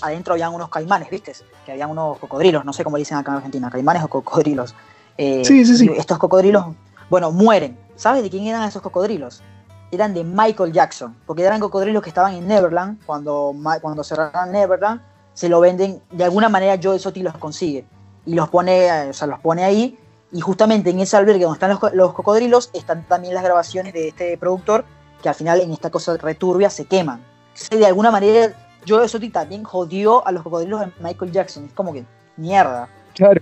[0.02, 1.32] adentro habían unos caimanes, ¿viste?
[1.64, 4.74] Que habían unos cocodrilos, no sé cómo dicen acá en Argentina, caimanes o cocodrilos.
[5.16, 5.90] sí, sí, sí.
[5.96, 6.66] Estos cocodrilos,
[7.08, 9.42] bueno, mueren ¿Sabes de quién eran esos cocodrilos?
[9.90, 15.00] Eran de Michael Jackson, porque eran cocodrilos que estaban en Neverland, cuando, cuando cerraron Neverland,
[15.38, 17.84] se lo venden, de alguna manera Joe Sotti los consigue
[18.26, 19.96] y los pone, o sea, los pone ahí,
[20.32, 24.36] y justamente en ese albergue donde están los, cocodrilos están también las grabaciones de este
[24.36, 24.84] productor,
[25.22, 27.24] que al final en esta cosa returbia se queman.
[27.70, 28.52] De alguna manera
[28.84, 32.04] Joe Sotti también jodió a los cocodrilos de Michael Jackson, es como que
[32.36, 32.88] mierda.
[33.14, 33.40] Claro.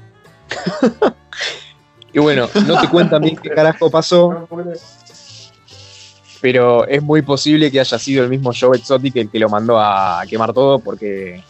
[2.12, 4.48] Y bueno, no te cuentan bien qué carajo pasó.
[6.40, 9.78] Pero es muy posible que haya sido el mismo Joe Exotic el que lo mandó
[9.78, 11.42] a quemar todo, porque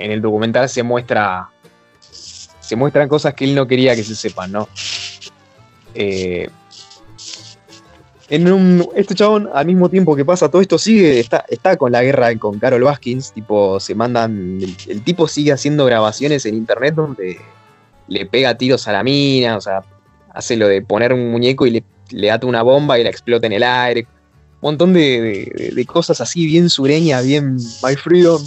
[0.00, 1.48] en el documental se muestra.
[2.60, 4.68] Se muestran cosas que él no quería que se sepan, ¿no?
[5.94, 6.48] Eh,
[8.28, 11.90] en un, este chabón, al mismo tiempo que pasa todo esto, sigue, está, está con
[11.90, 16.94] la guerra con Carol Baskins, tipo, se mandan, el, tipo sigue haciendo grabaciones en internet
[16.94, 17.40] donde
[18.06, 19.82] le pega tiros a la mina, o sea,
[20.32, 23.48] hace lo de poner un muñeco y le, le ata una bomba y la explota
[23.48, 24.06] en el aire.
[24.60, 28.40] Un montón de, cosas así, bien sureñas, bien My Freedom.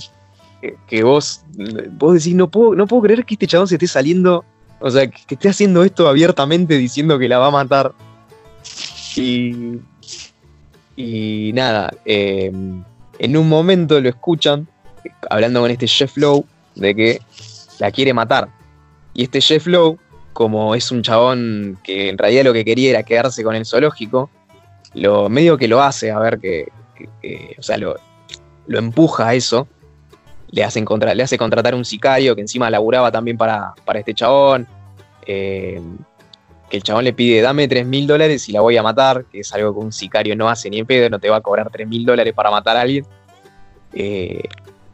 [0.88, 1.44] Que, vos,
[1.92, 4.46] vos decís, no puedo, no puedo creer que este chabón se esté saliendo,
[4.80, 7.94] o sea, que, esté haciendo esto abiertamente diciendo que la va a matar.
[9.16, 9.80] Y,
[10.96, 12.84] y nada, em,
[13.20, 14.68] en un momento lo escuchan
[15.30, 16.46] hablando con este Jeff Lowe
[16.76, 17.22] de que
[17.80, 18.48] la quiere matar.
[19.14, 20.00] Y este Jeff Lowe
[20.34, 24.30] como es un chabón que en realidad lo que quería era quedarse con el zoológico,
[24.96, 26.68] lo medio que lo hace, a ver que,
[27.58, 27.96] o sea, lo,
[28.68, 29.68] empuja a eso,
[30.54, 34.68] le, hacen contra, le hace contratar un sicario que encima laburaba también para, este chabón,
[35.26, 35.82] eh,
[36.70, 39.40] que el chabón le pide, dame 3 mil dólares y la voy a matar, que
[39.40, 41.70] es algo que un sicario no hace ni en pedo, no te va a cobrar
[41.70, 43.06] 3 mil dólares para matar a alguien.
[43.94, 44.44] Eh,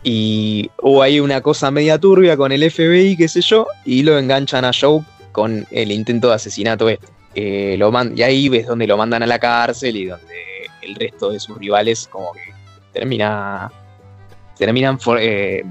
[0.04, 4.18] y hubo ahí una cosa media turbia con el FBI, qué sé yo, y lo
[4.18, 7.08] enganchan a Joe con el intento de asesinato este.
[7.36, 10.36] Eh, lo y ahí ves donde lo mandan a la cárcel y donde
[10.82, 12.54] el resto de sus rivales como que
[12.92, 13.72] termina,
[14.60, 15.64] terminan eh,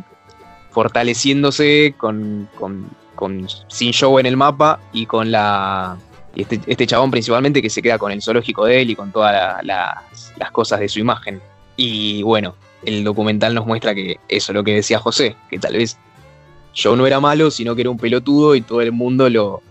[0.70, 5.96] fortaleciéndose con, con, Sin Show en el mapa y con la...
[6.34, 9.64] Este, este, chabón principalmente que se queda con el zoológico de él y con todas
[9.64, 11.40] las cosas de su imagen.
[11.76, 15.74] Y bueno, el documental nos muestra que eso es lo que decía José, que tal
[15.74, 15.98] vez
[16.74, 19.62] yo no era malo, sino que era un pelotudo y todo el mundo lo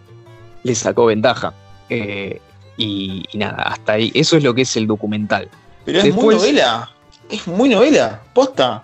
[0.63, 1.53] le sacó ventaja.
[1.89, 2.41] Eh,
[2.77, 4.11] y, nada, hasta ahí.
[4.13, 5.49] Eso es lo que es el documental.
[5.85, 6.91] Pero es muy novela.
[7.29, 8.83] Es muy novela, posta.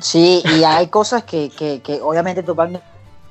[0.00, 2.70] Sí, y hay cosas que, que, obviamente Tupac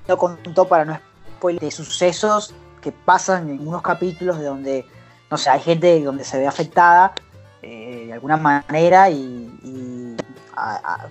[0.07, 0.99] no contó para no
[1.37, 4.85] spoiler de sucesos que pasan en unos capítulos de donde,
[5.29, 7.13] no sé, hay gente donde se ve afectada
[7.61, 10.15] eh, de alguna manera y,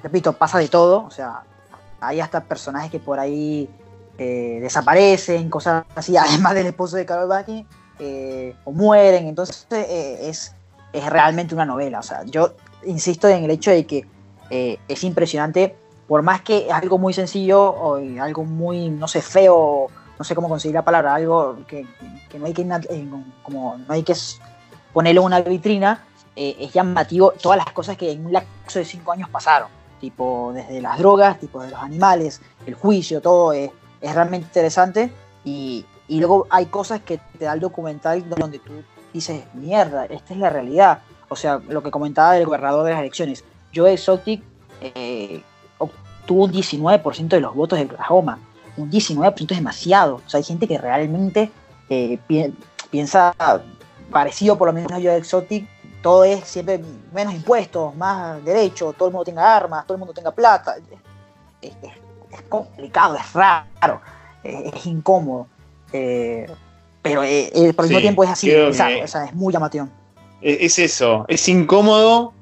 [0.02, 1.42] repito, pasa de todo, o sea,
[2.00, 3.68] hay hasta personajes que por ahí
[4.18, 7.66] eh, desaparecen, cosas así, además del esposo de Carol Baki,
[7.98, 9.26] eh, o mueren.
[9.26, 10.54] Entonces eh, es,
[10.92, 12.00] es realmente una novela.
[12.00, 12.54] O sea, yo
[12.84, 14.06] insisto en el hecho de que
[14.88, 19.88] es impresionante por más que es algo muy sencillo o algo muy, no sé, feo,
[20.18, 21.86] no sé cómo conseguir la palabra, algo que,
[22.38, 23.08] no hay que, eh,
[23.42, 24.14] como, no hay que
[24.92, 26.04] ponerlo en una vitrina,
[26.36, 29.68] eh, es llamativo todas las cosas que en un lapso de cinco años pasaron,
[30.00, 35.10] tipo desde las drogas, tipo de los animales, el juicio, todo es, es realmente interesante
[35.44, 38.72] y, y luego hay cosas que te da el documental donde tú
[39.12, 41.00] dices, mierda, esta es la realidad.
[41.28, 43.44] O sea, lo que comentaba el gobernador de las elecciones.
[43.74, 44.42] Joe Exotic
[44.80, 45.42] eh,
[45.78, 48.38] obtuvo un 19% de los votos de Oklahoma.
[48.76, 50.16] Un 19% es demasiado.
[50.26, 51.50] O sea, hay gente que realmente
[51.88, 52.18] eh,
[52.90, 53.34] piensa
[54.10, 55.66] parecido por lo menos a Joe Exotic.
[56.02, 56.82] Todo es siempre
[57.12, 60.76] menos impuestos, más derechos, todo el mundo tenga armas, todo el mundo tenga plata.
[61.62, 61.72] Es,
[62.48, 64.00] complicado, es raro,
[64.42, 65.46] es incómodo.
[65.92, 66.46] Eh,
[67.00, 67.20] pero
[67.74, 69.88] por el mismo tiempo es así, es muy llamativo.
[70.42, 72.34] Es eso, es incómodo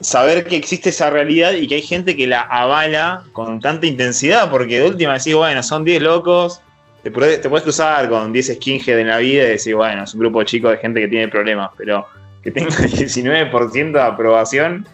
[0.00, 4.50] saber que existe esa realidad y que hay gente que la avala con tanta intensidad,
[4.50, 6.60] porque de última decís, bueno, son 10 locos,
[7.02, 10.42] te, puedes, cruzar con 10 skinhead en la vida y decir, bueno, es un grupo
[10.42, 12.06] chico de gente que tiene problemas, pero
[12.42, 14.86] que tenga 19% de aprobación,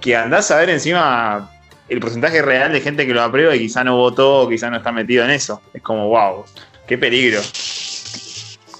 [0.00, 1.50] que andás a ver encima
[1.88, 4.76] el porcentaje real de gente que lo aprueba y quizá no votó o quizá no
[4.76, 5.62] está metido en eso.
[5.72, 6.44] Es como, wow.
[6.86, 7.40] Qué peligro.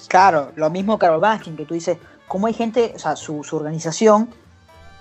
[0.07, 4.29] Claro, lo mismo Carol Baskin, que tú dices, ¿cómo hay gente, o sea, su, organización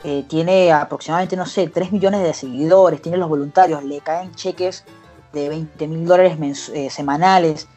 [0.05, 4.85] eh, tiene aproximadamente, no sé, 3 millones de seguidores, tiene los voluntarios, le caen cheques
[5.33, 7.69] de 20 mil dólares eh, semanales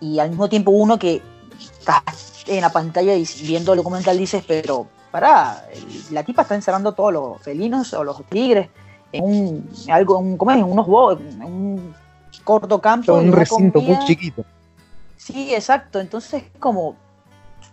[0.00, 1.22] y al mismo tiempo uno que
[1.58, 2.02] está
[2.46, 5.64] en la pantalla viendo el documental dices, pero pará,
[6.10, 8.68] la tipa está encerrando todos los felinos o los tigres
[9.12, 10.58] en un, algo, ¿cómo es?
[10.58, 10.86] En unos
[11.20, 11.94] en un
[12.44, 13.18] corto campo.
[13.18, 14.44] En un recinto muy chiquito.
[15.16, 16.00] Sí, exacto.
[16.00, 16.96] Entonces, como,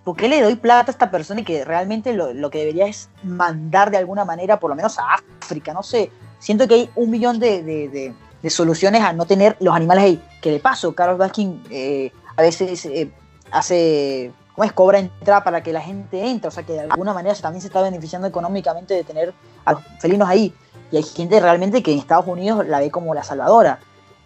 [0.05, 3.09] ¿por qué le doy plata a esta persona y que realmente lo, que debería es
[3.23, 5.73] mandar de alguna manera, por lo menos a África?
[5.73, 6.11] No sé.
[6.39, 8.13] Siento que hay un millón de,
[8.47, 10.23] soluciones a no tener los animales ahí.
[10.41, 13.11] Que de paso, Carlos Baskin eh, a veces eh,
[13.51, 14.71] hace, ¿cómo es?
[14.73, 16.49] Cobra entrada para que la gente entre.
[16.49, 19.33] O sea, que de alguna manera también se está beneficiando económicamente de tener
[19.65, 20.53] a los felinos ahí.
[20.91, 23.79] Y hay gente realmente que en Estados Unidos la ve como la salvadora.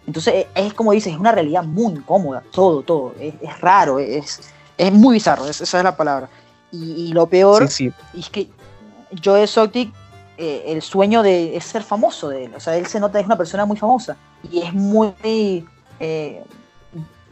[0.06, 4.40] Entonces e, es como dices, es una realidad muy incómoda, todo, todo, es, raro, es,
[4.80, 6.28] es muy bizarro, esa es la palabra.
[6.72, 8.48] Y, lo peor es que
[9.22, 9.92] Joe Exotic,
[10.38, 13.26] eh, el sueño de es ser famoso de él, o sea, él se nota es
[13.26, 14.16] una persona muy famosa
[14.50, 15.66] y es muy,
[15.98, 16.42] eh,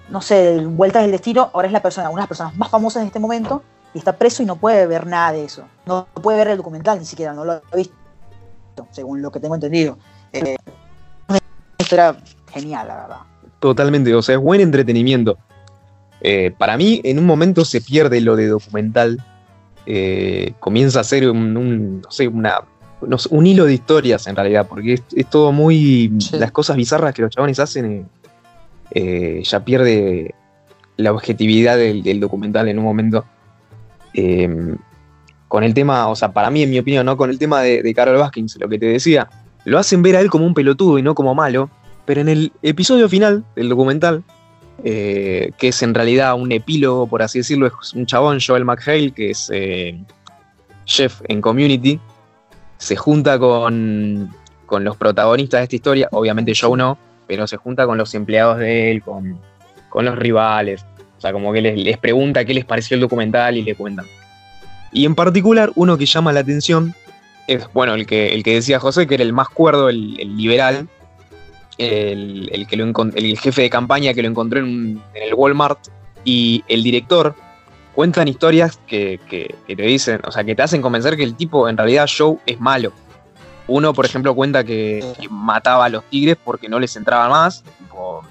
[0.08, 3.00] no sé, vueltas del destino, ahora es la persona, una de las personas más famosas
[3.02, 3.62] en este momento
[3.94, 6.98] y está preso y no puede ver nada de eso, no puede ver el documental
[6.98, 7.94] ni siquiera, no lo ha visto,
[8.90, 9.96] según lo que tengo entendido.
[10.32, 10.56] Eh,
[11.28, 11.38] una
[11.78, 12.16] historia
[12.52, 13.18] genial, la verdad.
[13.60, 15.38] Totalmente, o sea, es buen entretenimiento.
[16.20, 19.24] Eh, para mí, en un momento se pierde lo de documental.
[19.86, 22.60] Eh, comienza a ser un, no sé, una,
[23.30, 26.12] un hilo de historias en realidad, porque es, todo muy.
[26.32, 28.06] Las cosas bizarras que los chabones hacen
[28.90, 30.34] eh, ya pierde
[30.96, 33.24] la objetividad del, documental en un momento.
[35.46, 37.16] con el tema, o sea, para mí, en mi opinión, ¿no?
[37.16, 39.28] Con el tema de, de Carol Baskins, lo que te decía,
[39.64, 41.70] lo hacen ver a él como un pelotudo y no como malo.
[42.04, 44.24] Pero en el episodio final del documental,
[44.84, 49.10] eh, que es en realidad un epílogo, por así decirlo, es un chabón, Joel McHale,
[49.10, 49.98] que es eh,
[50.84, 51.98] chef en Community,
[52.76, 54.32] se junta con,
[54.70, 58.92] los protagonistas de esta historia, obviamente Joe no, pero se junta con los empleados de
[58.92, 59.40] él, con,
[59.94, 60.84] los rivales,
[61.16, 64.06] o sea, como que les, pregunta qué les pareció el documental y le cuentan.
[64.92, 66.94] Y en particular, uno que llama la atención
[67.48, 70.88] es, bueno, el que, el que decía José, que era el más cuerdo, el liberal,
[71.78, 75.78] el, el jefe de campaña que lo encontró en, el Walmart
[76.24, 77.34] y el director
[77.94, 79.20] cuentan historias que,
[79.66, 82.60] te dicen, o sea, que te hacen convencer que el tipo en realidad Joe es
[82.60, 82.92] malo.
[83.66, 87.62] Uno, por ejemplo, cuenta que, mataba a los tigres porque no les entraba más.
[87.62, 88.22] Tipo,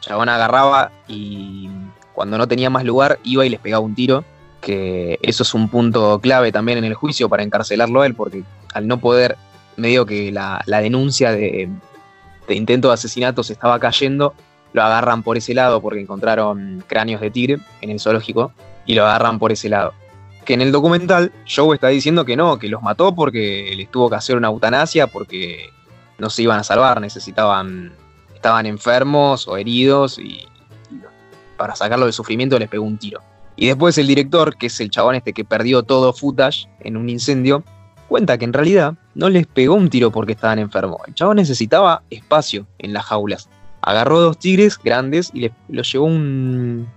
[0.00, 1.68] chabón agarraba y
[2.12, 4.24] cuando no tenía más lugar iba y les pegaba un tiro.
[4.60, 8.44] Que eso es un punto clave también en el juicio para encarcelarlo a él, porque
[8.72, 9.36] al no poder,
[9.76, 11.68] medio que la denuncia de,
[12.46, 14.34] de intento de asesinato se estaba cayendo,
[14.72, 18.52] lo agarran por ese lado porque encontraron cráneos de tigre en el zoológico
[18.86, 19.92] y lo agarran por ese lado.
[20.44, 24.10] Que en el documental Joe está diciendo que no, que los mató porque les tuvo
[24.10, 25.70] que hacer una eutanasia porque
[26.18, 27.92] no se iban a salvar, necesitaban,
[28.34, 30.46] estaban enfermos o heridos y,
[31.56, 33.20] para sacarlo del sufrimiento les pegó un tiro.
[33.56, 37.08] Y después el director, que es el chabón este que perdió todo footage en un
[37.08, 37.62] incendio,
[38.08, 41.00] cuenta que en realidad no les pegó un tiro porque estaban enfermos.
[41.06, 43.48] El chavo necesitaba espacio en las jaulas.
[43.80, 46.88] Agarró dos tigres grandes y los llevó un,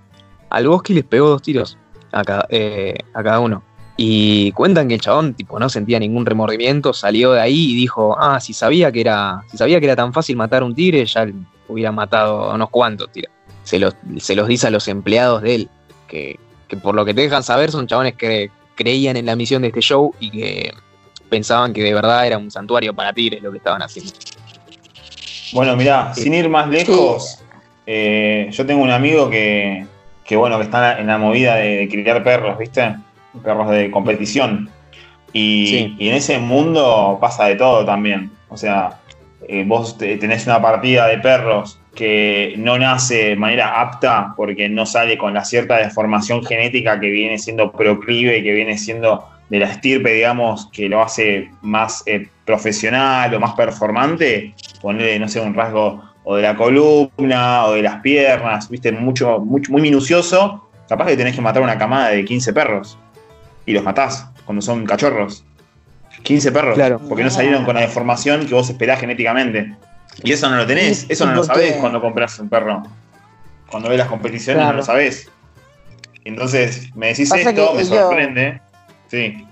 [0.50, 1.78] al bosque y les pegó dos tiros
[2.12, 3.64] a cada, eh, a cada uno.
[3.98, 8.16] Y cuentan que el chabón, tipo, no sentía ningún remordimiento, salió de ahí y dijo,
[8.20, 11.28] ah, si sabía que era, si sabía que era tan fácil matar un tigre, ya
[11.68, 13.32] hubiera matado a unos cuantos tigres.
[13.64, 15.70] Se los, se los dice a los empleados de él,
[16.08, 19.64] que, que por lo que te dejan saber son chabones que creían en la misión
[19.64, 20.74] de este show y que
[21.30, 24.12] pensaban que de verdad era un santuario para tigres lo que estaban haciendo.
[25.54, 27.44] Bueno, mirá, sin ir más lejos,
[27.86, 29.86] eh, yo tengo un amigo que,
[30.26, 32.96] que, bueno, que está en la movida de, criar perros, ¿viste?
[33.44, 34.70] Perros de competición.
[35.32, 38.32] Y, y, en ese mundo pasa de todo también.
[38.50, 39.00] O sea,
[39.48, 44.86] eh, vos tenés una partida de perros que no nace de manera apta porque no
[44.86, 49.72] sale con la cierta deformación genética que viene siendo proclive, que viene siendo de la
[49.72, 55.54] estirpe, digamos, que lo hace más eh, profesional o más performante, ponerle, no sé, un
[55.54, 61.08] rasgo o de la columna o de las piernas, viste, mucho, mucho, muy minucioso, capaz
[61.08, 62.98] que tenés que matar una camada de 15 perros
[63.66, 65.46] y los matás cuando son cachorros.
[66.24, 67.00] 15 perros, claro.
[67.08, 69.76] porque no salieron con la deformación que vos esperás genéticamente.
[70.24, 72.84] Y eso no lo tenés, eso no lo sabés cuando compras un perro.
[73.70, 75.30] Cuando ves las competiciones no lo sabés.
[76.26, 78.62] Entonces, me decís esto, me sorprende.
[79.10, 79.48] Sí.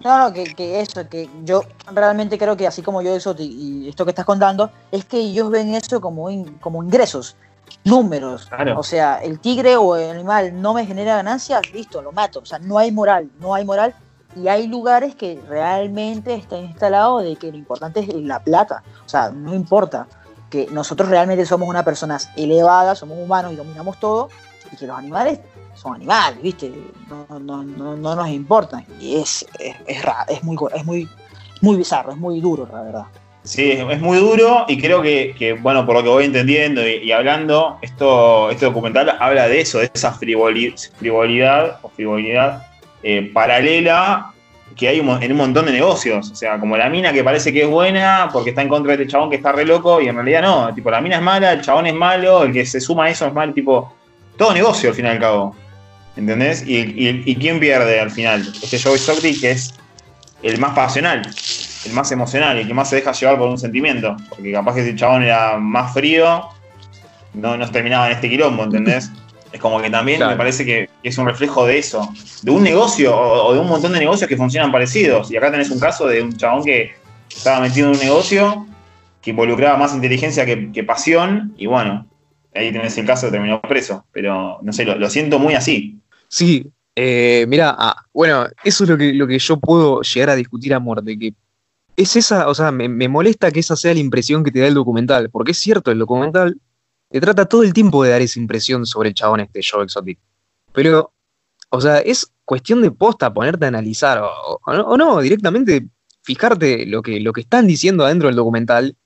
[0.00, 4.04] No, no, que, eso, que yo realmente creo que así como yo eso y esto
[4.04, 6.28] que estás contando, es que ellos ven eso como,
[6.60, 7.36] como ingresos,
[7.84, 8.48] números.
[8.76, 12.40] O sea, el tigre o el animal no me genera ganancias, listo, lo mato.
[12.40, 13.94] O sea, no hay moral, no hay moral.
[14.34, 18.82] Y hay lugares que realmente están instalados de que lo importante es la plata.
[19.04, 20.08] O sea, no importa
[20.50, 24.30] que nosotros realmente somos unas personas elevadas, somos humanos y dominamos todo,
[24.70, 25.38] y que los animales
[25.74, 26.72] son animales, ¿viste?
[27.08, 28.84] No, no, no, no nos importan.
[29.00, 31.08] Y es, es, raro, es, muy, es muy,
[31.60, 33.04] muy bizarro, es muy duro, la verdad.
[33.44, 37.78] Sí, es muy duro y creo que, bueno, por lo que voy entendiendo y, hablando,
[37.82, 42.66] esto, este documental habla de eso, de esa frivolidad o frivolidad
[43.02, 44.32] eh, paralela
[44.76, 46.30] que hay en un montón de negocios.
[46.30, 49.02] O sea, como la mina que parece que es buena porque está en contra de
[49.02, 50.74] este chabón que está re loco y en realidad no.
[50.74, 53.26] Tipo, la mina es mala, el chabón es malo, el que se suma a eso
[53.26, 53.52] es mal.
[53.52, 53.92] Tipo,
[54.36, 55.56] todo negocio al fin y al cabo.
[56.16, 56.64] ¿Entendés?
[56.66, 58.46] Y, quién pierde al final?
[58.62, 59.74] Este Joey Stockton que es
[60.42, 61.22] el más pasional,
[61.86, 64.16] el más emocional, el que más se deja llevar por un sentimiento.
[64.28, 66.48] Porque capaz que ese chabón era más frío,
[67.34, 69.10] no nos terminaba en este quilombo, ¿entendés?
[69.52, 72.10] Es como que también me parece que es un reflejo de eso,
[72.42, 75.30] de un negocio o, de un montón de negocios que funcionan parecidos.
[75.30, 76.94] Y acá tenés un caso de un chabón que
[77.28, 78.66] estaba metido en un negocio
[79.20, 82.06] que involucraba más inteligencia que pasión, y bueno,
[82.54, 84.06] ahí tenés el caso, terminó preso.
[84.12, 85.98] Pero no sé, lo, siento muy así.
[86.28, 90.36] Sí, eh, mira, ah, bueno, eso es lo que, lo que yo puedo llegar a
[90.36, 91.34] discutir a muerte, que
[91.96, 94.74] es esa, o sea, me, molesta que esa sea la impresión que te da el
[94.74, 96.58] documental, porque es cierto, el documental
[97.10, 100.18] te trata todo el tiempo de dar esa impresión sobre el chabón este Joe Exotic.
[100.72, 101.12] Pero,
[101.68, 105.86] o sea, es cuestión de posta ponerte a analizar, o, no, directamente
[106.22, 108.96] fijarte lo que, lo que están diciendo adentro del documental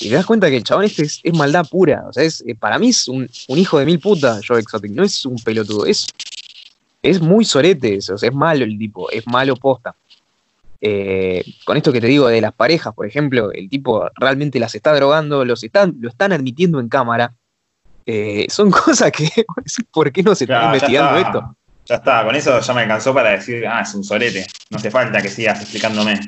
[0.00, 2.04] y te das cuenta que el chabón este es, maldad pura.
[2.08, 4.92] O sea, es, eh, para mí es un, hijo de mil putas, Joe Exotic.
[4.92, 5.86] No es un pelotudo.
[5.86, 6.06] Es,
[7.02, 7.98] es muy sorete.
[7.98, 9.10] O sea, es malo el tipo.
[9.10, 9.94] Es malo posta.
[10.80, 14.74] Eh, con esto que te digo de las parejas, por ejemplo, el tipo realmente las
[14.74, 17.32] está drogando, los están, lo están admitiendo en cámara.
[18.04, 19.28] Eh, son cosas que.
[19.92, 21.56] ¿Por qué no se está investigando esto?
[21.86, 24.46] Ya está, con eso ya me alcanzó para decir, ah, es un sorete.
[24.70, 26.20] No hace falta que sigas explicándome.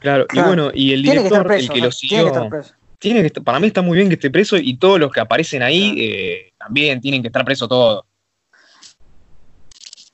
[0.00, 2.50] Claro, y bueno, y el director, el que lo siguió.
[2.98, 5.62] Tiene que para mí está muy bien que esté preso y todos los que aparecen
[5.62, 8.04] ahí eh, también tienen que estar presos todos.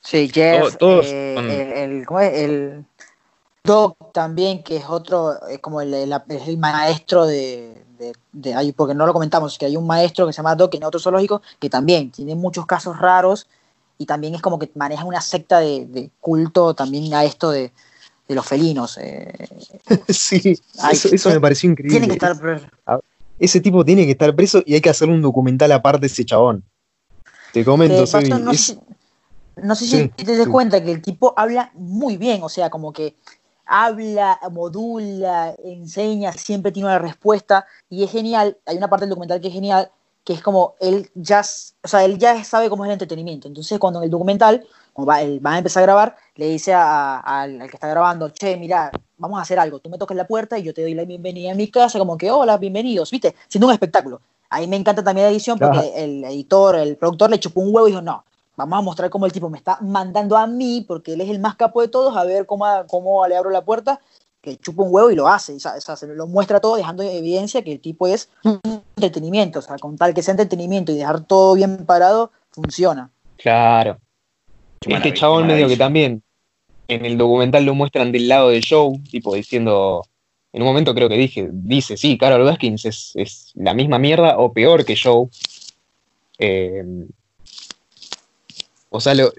[0.02, 2.37] Sí, Jeff, eh, el, ¿cómo es?
[2.37, 2.85] el
[3.62, 7.80] Doc también, que es otro, es como el, el, maestro de,
[8.33, 10.83] de, ahí, porque no lo comentamos, que hay un maestro que se llama Doc en
[10.83, 13.46] otro zoológico, que también tiene muchos casos raros
[13.98, 17.70] y también es como que maneja una secta de culto también a esto de,
[18.30, 18.96] de los felinos.
[18.98, 19.32] Eh.
[20.08, 20.56] sí,
[20.92, 21.98] eso, me pareció increíble.
[21.98, 22.66] Tiene que estar preso.
[23.40, 26.24] Ese tipo tiene que estar preso y hay que hacer un documental aparte de ese
[26.24, 26.62] chabón.
[27.52, 32.48] Te comento, no, sé, si te das cuenta que el tipo habla muy bien, o
[32.48, 33.16] sea, como que
[33.66, 38.56] habla, modula, enseña, siempre tiene una respuesta y es genial.
[38.64, 39.90] Hay una parte del documental que es genial,
[40.24, 43.48] que es como él ya, o sea, él ya sabe cómo es el entretenimiento.
[43.48, 44.66] Entonces, cuando en el documental
[45.09, 49.42] va, a empezar a grabar, le dice al, que está grabando, che, mira, vamos a
[49.42, 51.68] hacer algo, tú me tocas la puerta y yo te doy la bienvenida a mi
[51.68, 54.20] casa, como que, hola, bienvenidos, viste, siendo un espectáculo.
[54.49, 57.86] Ahí me encanta también la edición porque el editor, el productor le chupó un huevo
[57.86, 58.24] y dijo, no,
[58.57, 61.38] vamos a mostrar cómo el tipo me está mandando a mí, porque él es el
[61.38, 64.01] más capo de todos, a ver cómo, cómo le abro la puerta,
[64.41, 67.62] que chupa un huevo y lo hace, o sea, se lo muestra todo dejando evidencia
[67.62, 68.30] que el tipo es
[68.97, 73.11] entretenimiento, o sea, con tal que sea entretenimiento y dejar todo bien parado, funciona.
[73.36, 73.99] Claro,
[74.80, 76.22] Este chabón medio que también
[76.88, 80.05] en el documental lo muestran del lado de Joe, tipo diciendo,
[80.53, 82.84] en un momento creo que dije, dice, sí, Carol Baskins
[83.14, 85.28] es, la misma mierda o peor que Joe.
[86.38, 86.84] Eh,
[88.88, 89.32] o sea, lo,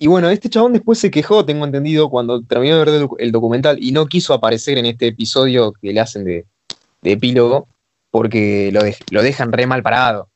[0.00, 3.82] y bueno, este chabón después se quejó, tengo entendido, cuando terminó de ver el documental
[3.82, 6.46] y no quiso aparecer en este episodio que le hacen de,
[7.02, 7.66] epílogo,
[8.12, 10.28] porque lo, dejan re mal parado.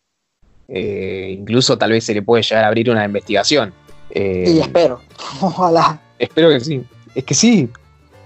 [0.66, 3.72] Eh, incluso tal vez se le puede llegar a abrir una investigación.
[4.10, 5.00] Eh, y espero,
[5.40, 6.00] ojalá.
[6.18, 6.82] Espero que sí.
[7.14, 7.68] Es que sí.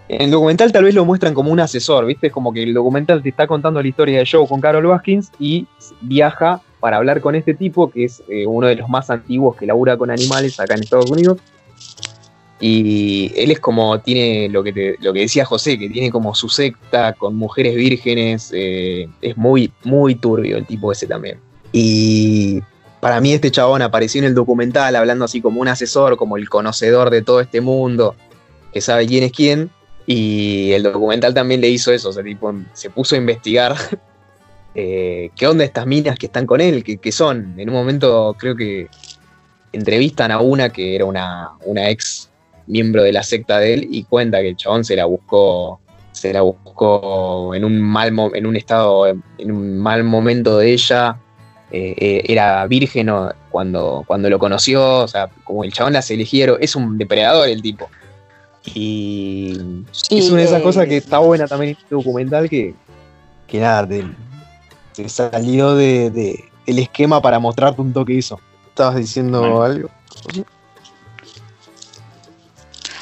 [0.09, 2.29] En el documental tal vez lo muestran como un asesor, ¿viste?
[2.29, 5.31] Es como que el documental te está contando la historia de Joe con Carol Baskins
[5.39, 5.67] y
[6.01, 9.67] viaja para hablar con este tipo, que es eh, uno de los más antiguos que
[9.67, 11.39] labura con animales acá en Estados Unidos.
[12.59, 16.49] Y él es como, tiene lo que, lo que decía José, que tiene como su
[16.49, 18.51] secta con mujeres vírgenes.
[18.55, 21.39] Eh, es muy, muy turbio el tipo ese también.
[21.73, 22.63] Y
[23.01, 26.49] para mí este chabón apareció en el documental hablando así como un asesor, como el
[26.49, 28.15] conocedor de todo este mundo,
[28.73, 29.71] que sabe quién es quién.
[30.07, 33.77] Y el documental también le hizo eso, o sea, tipo, se puso a investigar
[34.79, 37.59] eh, qué onda estas minas que están con él, ¿Qué, son.
[37.59, 38.89] En un momento creo que
[39.73, 42.29] entrevistan a una que era una, una ex
[42.67, 45.81] miembro de la secta de él y cuenta que el chabón se la buscó
[46.13, 51.17] se la buscó en un mal en un estado en un mal momento de ella.
[51.73, 53.11] Eh, eh, era virgen
[53.51, 57.63] cuando, cuando lo conoció o sea como el chabón las eligieron es un depredador el
[57.63, 57.89] tipo.
[58.75, 59.59] Y
[60.11, 62.75] es una de esas cosas que está buena también en este documental que,
[63.47, 63.89] que nada,
[64.97, 68.41] se salió de, el esquema para mostrarte un toque hizo.
[68.69, 69.89] ¿Estabas diciendo algo?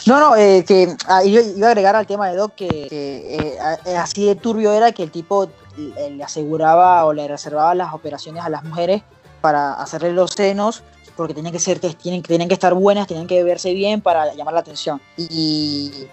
[0.07, 3.59] No, no, eh, que ah, iba a agregar al tema de Doc que, eh,
[3.97, 8.49] así de turbio era que el tipo le aseguraba o le reservaba las operaciones a
[8.49, 9.03] las mujeres
[9.41, 10.83] para hacerle los senos
[11.17, 14.55] porque tenían que ser, tienen, tienen que estar buenas, tienen que verse bien para llamar
[14.55, 15.01] la atención.
[15.17, 16.07] Y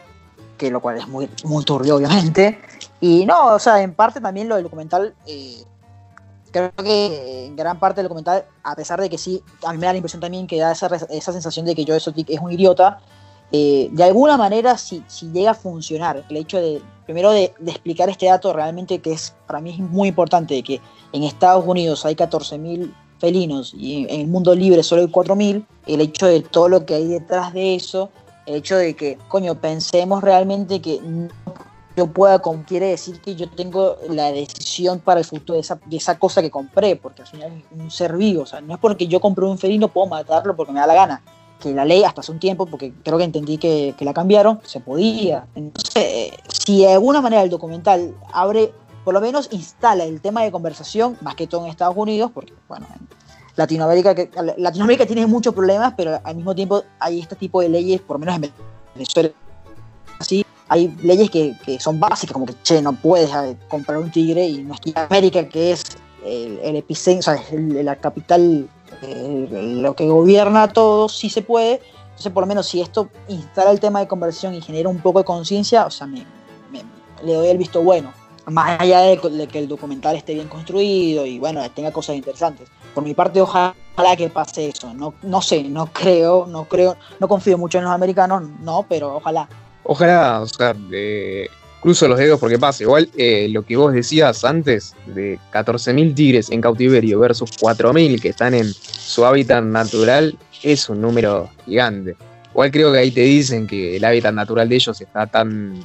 [0.57, 2.59] que lo cual es muy, muy turbio, obviamente.
[2.99, 5.63] Y no, o sea, en parte también lo del documental, eh,
[6.51, 9.85] creo que en gran parte del documental, a pesar de que sí, a mí me
[9.85, 12.51] da la impresión también que da esa, esa sensación de que yo eso es un
[12.51, 12.99] idiota,
[13.51, 17.71] eh, de alguna manera si, si, llega a funcionar, el hecho de, primero de, de,
[17.71, 20.79] explicar este dato realmente que es, para mí es muy importante, que
[21.11, 26.01] en Estados Unidos hay 14.000 felinos y en el mundo libre solo hay 4.000, el
[26.01, 28.09] hecho de todo lo que hay detrás de eso,
[28.45, 30.99] el hecho de que, coño, pensemos realmente que
[32.01, 35.97] yo pueda, quiere decir que yo tengo la decisión para el futuro de esa, de
[35.97, 38.79] esa cosa que compré, porque al final es un ser vivo, o sea, no es
[38.79, 41.21] porque yo compré un felino, puedo matarlo porque me da la gana.
[41.59, 44.59] Que la ley hasta hace un tiempo, porque creo que entendí que, que la cambiaron,
[44.63, 45.45] se podía.
[45.53, 48.73] Entonces, si de alguna manera el documental abre
[49.03, 52.53] por lo menos instala el tema de conversación, más que todo en Estados Unidos, porque,
[52.67, 53.07] bueno, en
[53.55, 58.01] Latinoamérica, que, Latinoamérica tiene muchos problemas, pero al mismo tiempo hay este tipo de leyes,
[58.01, 58.51] por lo menos en
[58.95, 59.29] Venezuela,
[60.19, 64.47] así, hay leyes que, son básicas, como que, che, no puedes eh, comprar un tigre,
[64.47, 65.83] y es América, que es
[66.25, 68.69] el, epicentro, o sea, la capital,
[69.01, 71.81] lo que gobierna todo, sí se puede.
[72.11, 75.19] Entonces, por lo menos, si esto instala el tema de conversión y genera un poco
[75.19, 76.25] de conciencia, o sea, me,
[77.21, 78.13] le doy el visto bueno
[78.47, 82.69] más allá de, que el documental esté bien construido y bueno, tenga cosas interesantes.
[82.93, 83.75] Por mi parte, ojalá
[84.17, 84.93] que pase eso.
[84.93, 89.17] No, no sé, no creo, no creo, no confío mucho en los americanos, no, pero
[89.17, 89.47] ojalá.
[89.83, 90.75] Ojalá, o sea,
[91.81, 92.83] cruzo los dedos porque pase.
[92.83, 98.29] Igual eh, lo que vos decías antes de 14.000 tigres en cautiverio versus 4.000 que
[98.29, 102.15] están en su hábitat natural es un número gigante.
[102.51, 105.83] Igual creo que ahí te dicen que el hábitat natural de ellos está tan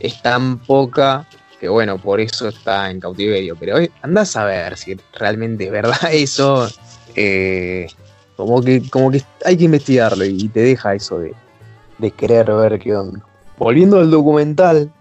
[0.00, 1.26] es tan poca
[1.58, 3.56] que bueno, por eso está en cautiverio.
[3.58, 6.68] Pero andás a ver si realmente es verdad eso.
[7.16, 7.88] Eh,
[8.36, 12.94] como, que, como que hay que investigarlo y te deja eso de querer ver qué
[12.94, 13.27] onda.
[13.58, 14.92] Volviendo al documental,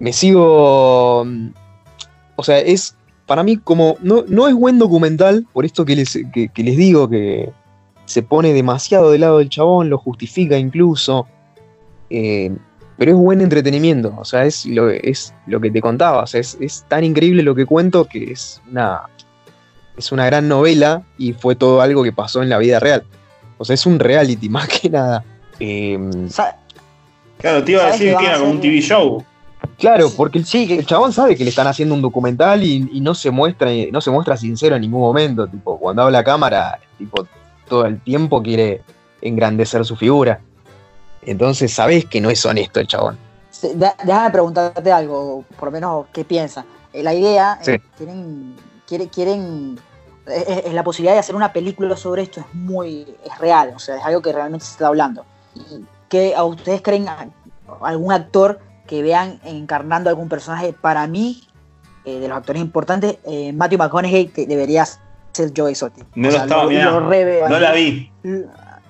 [0.00, 1.20] me sigo.
[2.36, 3.96] O sea, es para mí como.
[4.00, 7.52] No, no es buen documental, por esto que les, que les digo que
[8.08, 11.26] se pone demasiado del lado del chabón, lo justifica incluso.
[12.08, 12.50] Eh,
[12.96, 16.40] pero es buen entretenimiento, o sea, es lo, es lo que te contaba, o sea,
[16.40, 19.02] es, tan increíble lo que cuento que es una,
[19.96, 23.04] es una gran novela y fue todo algo que pasó en la vida real.
[23.58, 25.24] O sea, es un reality más que nada.
[25.60, 26.28] Em,
[27.38, 29.24] claro, te iba a decir que, era como un TV show.
[29.78, 33.30] Claro, porque el, el chabón sabe que le están haciendo un documental y, no se
[33.30, 35.46] muestra, no se muestra sincero en ningún momento.
[35.46, 37.26] Tipo, cuando habla a cámara, tipo,
[37.68, 38.82] todo el tiempo quiere
[39.22, 40.40] engrandecer su figura.
[41.22, 43.18] Entonces sabes que no es honesto el chabón.
[44.04, 46.64] déjame preguntarte algo, por lo menos qué piensa.
[46.92, 48.54] Eh, la idea, eh, quieren,
[49.12, 49.78] quieren,
[50.26, 53.96] es, la posibilidad de hacer una película sobre esto es muy es real, o sea,
[53.96, 55.24] es algo que realmente se está hablando.
[55.54, 57.06] ¿Y que a ustedes creen
[57.82, 60.72] algún actor que vean encarnando algún personaje?
[60.72, 61.42] Para mí,
[62.04, 64.86] eh, de los actores importantes, eh, Matthew McConaughey que debería
[65.32, 66.04] ser Joe Exotic.
[66.14, 67.00] No lo estaba viendo.
[67.00, 68.10] No la vi.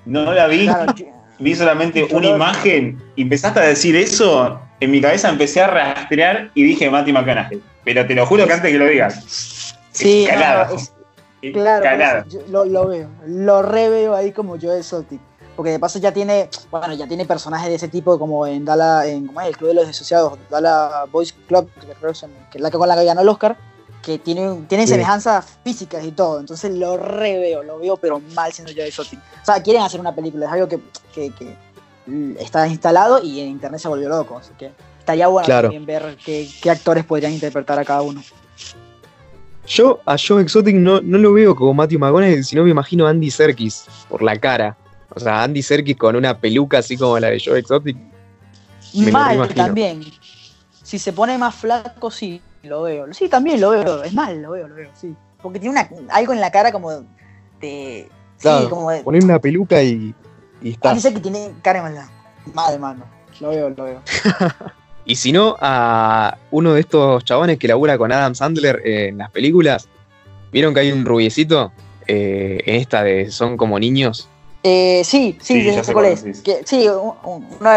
[0.04, 0.68] No la vi.
[1.40, 4.60] vi solamente una imagen y empezaste a decir eso.
[4.80, 7.62] En mi cabeza empecé a rastrear y dije Matthew McConaughey.
[7.84, 9.74] Pero te lo juro que antes que lo digas.
[9.92, 10.76] Sí, claro,
[12.48, 15.20] lo, lo, veo, lo reveo ahí como Joe Exotic
[15.58, 19.04] porque de paso ya tiene, bueno, ya tiene personajes de ese tipo como en Dala,
[19.08, 19.48] en ¿cómo es?
[19.48, 21.80] el Club de los Desociados, Dala Boys Club, que
[22.58, 23.58] es la que con la que ganó el Oscar,
[24.00, 28.70] que tiene, tiene semejanzas físicas y todo, entonces lo reveo, lo veo pero mal siendo
[28.70, 28.90] yo de.
[28.90, 30.78] O sea, quieren hacer una película, es algo que,
[31.12, 31.56] que, que
[32.38, 36.48] está instalado y en internet se volvió loco, así que estaría bueno también ver qué,
[36.62, 38.22] qué, actores podrían interpretar a cada uno.
[39.66, 43.10] Yo a Joe Exotic no, no lo veo como Matthew McConaughey, sino me imagino a
[43.10, 44.76] Andy Serkis por la cara.
[45.14, 47.96] O sea, Andy Serkis con una peluca así como la de Joe Exotic.
[49.12, 50.04] Mal también.
[50.82, 53.12] Si se pone más flaco, sí, lo veo.
[53.12, 54.02] Sí, también lo veo.
[54.02, 55.14] Es mal, lo veo, lo veo, sí.
[55.42, 56.90] Porque tiene una, algo en la cara como
[57.60, 58.08] de.
[58.36, 59.02] sí, como de.
[59.02, 60.14] Poner una peluca y,
[60.62, 60.94] y está.
[60.94, 62.08] Dice que tiene cara de maldad.
[62.54, 63.04] Mal, mano.
[63.40, 64.02] Lo veo, lo veo.
[65.04, 69.30] y si no, a uno de estos chabones que labura con Adam Sandler en las
[69.30, 69.88] películas,
[70.50, 71.72] ¿vieron que hay un rubiecito
[72.06, 74.28] eh, en esta de Son como niños?
[74.62, 76.24] Eh, sí, sí, sí, sé cuál es.
[76.64, 77.70] sí, uno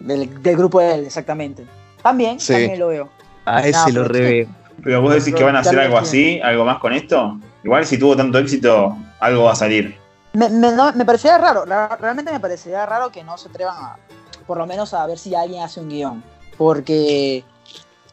[0.00, 1.64] del, grupo de él, exactamente.
[2.02, 3.08] También, también lo veo.
[3.44, 4.48] A ese lo reveo.
[4.82, 7.38] Pero vos decís que van a hacer algo así, algo más con esto.
[7.62, 9.96] Igual si tuvo tanto éxito, algo va a salir.
[10.32, 11.64] Me, me, me parecería raro,
[12.00, 13.96] realmente me parecería raro que no se atrevan a,
[14.46, 16.24] por lo menos a ver si alguien hace un guion.
[16.56, 17.44] Porque,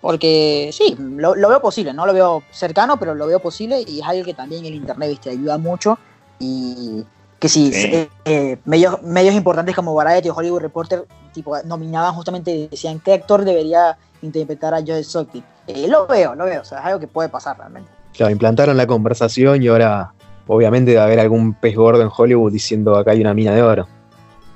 [0.01, 4.01] porque sí, lo, lo veo posible, no lo veo cercano, pero lo veo posible y
[4.01, 5.30] es algo que también el internet ¿viste?
[5.30, 5.97] ayuda mucho.
[6.39, 7.05] Y,
[7.39, 12.67] que si eh, eh, medios, medios importantes como Variety o Hollywood Reporter tipo, nominaban justamente,
[12.69, 15.43] decían qué actor debería interpretar a Joe Exotic.
[15.67, 17.89] Eh, lo veo, lo veo, o sea, es algo que puede pasar realmente.
[18.13, 20.13] Claro, implantaron la conversación y ahora
[20.47, 23.61] obviamente va a haber algún pez gordo en Hollywood diciendo acá hay una mina de
[23.61, 23.87] oro.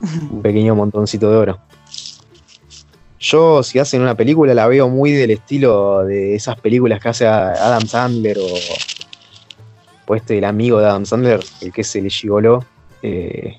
[0.32, 1.60] un pequeño montoncito de oro.
[3.20, 7.26] Yo, si hacen una película, la veo muy del estilo de esas películas que hace
[7.26, 8.48] Adam Sandler o,
[10.06, 12.66] o este, el amigo de Adam Sandler, el que se le gigoló,
[13.04, 13.58] eh,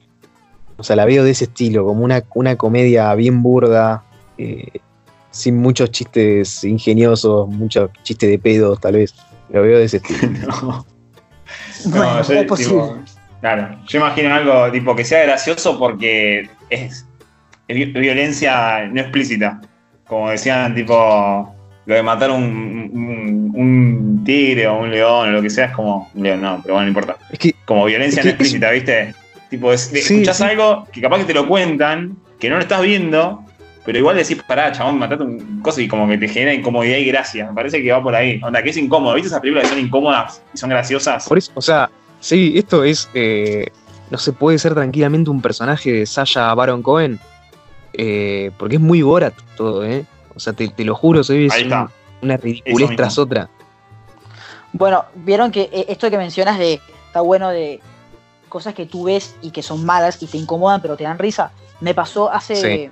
[0.77, 4.03] o sea, la veo de ese estilo, como una, una comedia bien burda,
[4.39, 4.81] eh,
[5.31, 9.15] sin muchos chistes ingeniosos, muchos chistes de pedos, tal vez.
[9.51, 10.29] Lo veo de ese estilo.
[11.87, 12.23] no.
[12.23, 12.83] yo, es posible.
[13.41, 17.07] claro, yo imagino algo tipo que sea gracioso porque es,
[17.69, 19.61] violencia no explícita.
[20.07, 21.55] Como decían, tipo,
[21.87, 26.11] lo de matar un, un, tigre o un león o lo que sea es como
[26.15, 27.17] un león, no, pero bueno, no importa.
[27.31, 29.15] Es que, como violencia no explícita, ¿viste?
[29.55, 33.45] Tipo, escuchás algo que capaz que te lo cuentan, que no lo estás viendo,
[33.85, 37.05] pero igual decís, pará, chabón, matate un cosa y como que te genera incomodidad y
[37.05, 37.47] gracia.
[37.47, 38.41] Me parece que va por ahí.
[38.43, 39.15] Onda, que es incómodo.
[39.15, 41.29] ¿Viste esas películas que son incómodas y son graciosas?
[41.29, 41.89] Por eso, o sea,
[42.19, 43.09] sí, esto es.
[43.15, 43.67] Eh,
[44.11, 47.21] no se puede ser tranquilamente un personaje de Sasha Baron Cohen.
[47.93, 50.05] Eh, porque es muy Borat todo, ¿eh?
[50.35, 51.49] O sea, te, lo juro, soy
[52.23, 53.49] una ridiculez tras otra.
[54.73, 56.81] Bueno, vieron que eh, esto que mencionas de.
[57.07, 57.81] Está bueno de
[58.55, 61.51] cosas que tú ves y que son malas y te incomodan pero te dan risa.
[61.81, 62.89] Me pasó hace...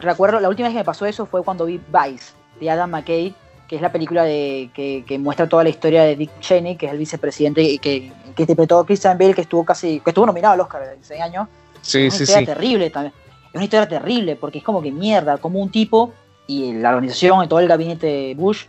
[0.00, 3.32] recuerdo, la última vez que me pasó eso fue cuando vi Vice, de Adam McKay,
[3.68, 6.92] que es la película de, que, muestra toda la historia de Dick Cheney, que es
[6.92, 10.60] el vicepresidente que, que interpretó a Christian Bale, que estuvo casi, que estuvo nominado al
[10.60, 11.46] Oscar de 16 años.
[11.82, 13.14] Sí, es una historia terrible también.
[13.50, 16.12] Es una historia terrible, porque es como que mierda, como un tipo
[16.48, 18.64] y la organización y todo el gabinete Bush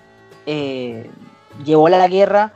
[0.45, 1.09] eh,
[1.65, 2.53] llevó a la guerra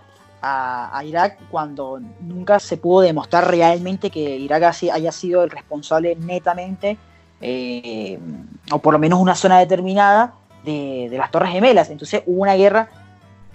[0.47, 6.97] a, Irak cuando nunca se pudo demostrar realmente que Irak haya sido el responsable netamente,
[7.41, 8.19] eh,
[8.71, 11.89] o por lo menos una zona determinada, de, las Torres Gemelas.
[11.89, 12.89] Entonces hubo una guerra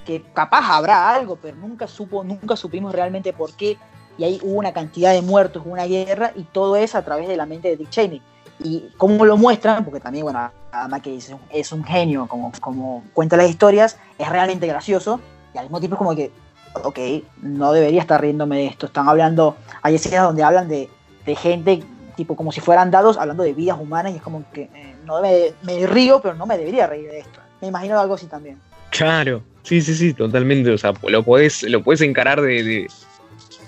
[0.04, 3.76] que capaz habrá algo, pero nunca supo, nunca supimos realmente por qué.
[4.18, 7.36] Y ahí hubo una cantidad de muertos, una guerra, y todo eso a través de
[7.36, 8.20] la mente de Dick Cheney.
[8.62, 13.04] Y cómo lo muestran, porque también, bueno, además que es es un genio, como, como
[13.14, 15.20] cuenta las historias, es realmente gracioso,
[15.54, 16.30] y al mismo tiempo es como que
[16.74, 16.98] ok,
[17.42, 18.86] no debería estar riéndome de esto.
[18.86, 20.88] Están hablando, hay escenas donde hablan de,
[21.36, 21.82] gente,
[22.16, 25.22] tipo como si fueran dados, hablando de vidas humanas, y es como que eh, no
[25.22, 27.40] me, río, pero no me debería reír de esto.
[27.60, 28.58] Me imagino algo así también.
[28.90, 30.70] Claro, sí, sí, sí, totalmente.
[30.70, 32.88] O sea, lo puedes lo puedes encarar de,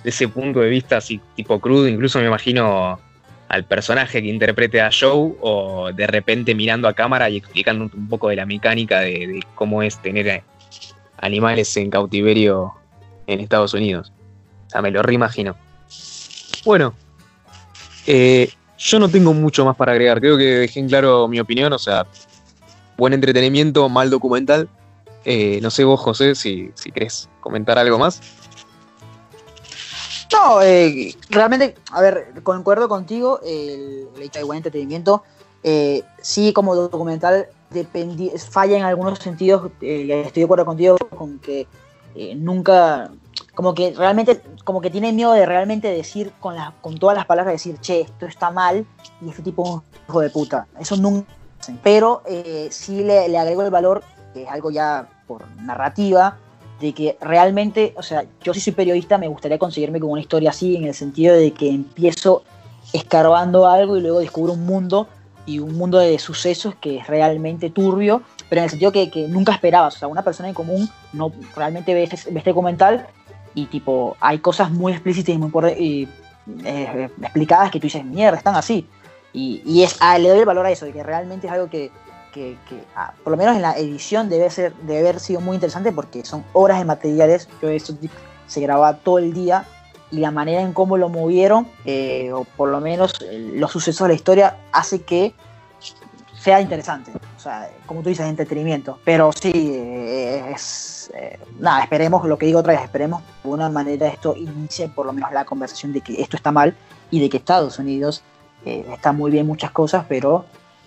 [0.03, 1.87] ese punto de vista así, tipo crudo.
[1.87, 2.99] Incluso me imagino
[3.49, 8.09] al personaje que interprete a Joe o de repente mirando a cámara y explicando un,
[8.09, 10.43] poco de la mecánica de, cómo es tener
[11.19, 12.75] animales en cautiverio
[13.27, 14.13] en Estados Unidos.
[14.69, 15.57] sea, me lo reimagino.
[16.65, 16.95] Bueno,
[18.07, 20.21] eh, yo no tengo mucho más para agregar.
[20.21, 21.73] Creo que dejé en claro mi opinión.
[21.73, 22.07] O sea,
[22.97, 24.69] buen entretenimiento, mal documental.
[25.25, 28.21] Eh, no sé vos, José, si, si querés comentar algo más.
[30.33, 35.23] No, eh, realmente, a ver, concuerdo contigo, el, el buen entretenimiento,
[35.63, 37.49] eh, sí como documental
[38.51, 41.67] falla en algunos sentidos, estoy de acuerdo contigo con que
[42.15, 43.11] eh, nunca,
[43.55, 47.27] como que realmente, como que tiene miedo de realmente decir con, las con todas las
[47.27, 48.87] palabras, decir, che, esto está mal
[49.21, 51.33] y este tipo es un hijo de puta, eso nunca,
[51.83, 54.03] pero eh, sí le, le agrego el valor,
[54.35, 56.39] que es algo ya por narrativa,
[56.81, 60.51] de que realmente, o sea, yo si soy periodista me gustaría conseguirme con una historia
[60.51, 62.43] así, en el sentido de que empiezo
[62.93, 65.07] escarbando algo y luego descubro un mundo
[65.47, 68.23] y un mundo de sucesos que es realmente turbio,
[68.53, 71.33] pero en el sentido que, que nunca esperabas, o sea, una persona en común no
[71.57, 73.07] realmente ve este, ve este documental
[73.55, 76.07] y tipo, hay cosas muy explícitas y muy y,
[76.63, 78.87] eh, explicadas que tú dices, mierda, están así.
[79.33, 81.71] Y, y es, ah, le doy el valor a eso, de que realmente es algo
[81.71, 81.91] que,
[82.35, 85.55] que, que ah, por lo menos en la edición debe, ser, debe haber sido muy
[85.55, 87.49] interesante porque son horas de materiales.
[87.63, 87.97] Yo eso
[88.47, 89.65] se grababa todo el día
[90.11, 94.05] y la manera en cómo lo movieron, eh, o por lo menos eh, los sucesos
[94.07, 95.33] de la historia, hace que
[96.43, 97.13] sea interesante.
[97.37, 98.99] O sea, como tú dices, entretenimiento.
[99.05, 101.11] Pero sí, eh, es.
[101.15, 105.07] Eh, nada, esperemos, lo que digo otra vez, esperemos de una manera esto inicie por
[105.07, 106.75] lo menos la conversación de que esto está mal
[107.11, 108.23] y de que Estados Unidos
[108.65, 110.45] eh, está muy bien muchas cosas, pero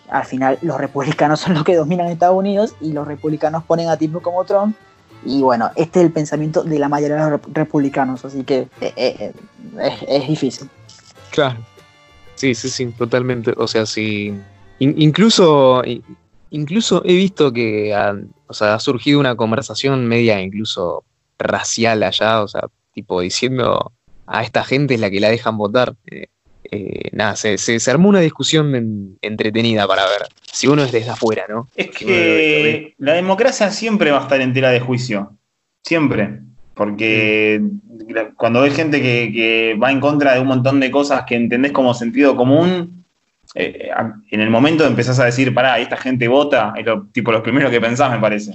[0.10, 3.97] al final los republicanos son los que dominan Estados Unidos y los republicanos ponen a
[3.97, 4.76] tipos como Trump.
[5.24, 10.28] Y bueno, este es el pensamiento de la mayoría de los republicanos, así que es,
[10.28, 10.70] difícil.
[11.32, 11.58] Claro.
[12.36, 13.53] Sí, sí, sí, totalmente.
[13.58, 14.39] O sea, sí.
[14.80, 15.84] In incluso,
[16.49, 18.15] incluso he visto que ha,
[18.47, 21.03] o sea, ha surgido una conversación media incluso
[21.38, 23.91] racial allá, o sea, tipo diciendo
[24.28, 25.95] a esta gente es la que la dejan votar.
[26.09, 26.28] Eh,
[26.71, 31.11] eh, nada, se, se, armó una discusión en, entretenida para ver si uno es desde
[31.11, 31.67] afuera, ¿no?
[31.76, 35.38] Es que la democracia siempre va a estar entera de juicio.
[35.84, 36.39] Siempre.
[36.73, 37.61] Porque
[38.36, 41.71] cuando ves gente que, que, va en contra de un montón de cosas que entendés
[41.71, 43.05] como sentido común,
[43.56, 43.89] eh,
[44.32, 47.72] en el momento empezás a decir, pará, esta gente vota, es lo, tipo los primeros
[47.72, 48.53] que pensás, me parece.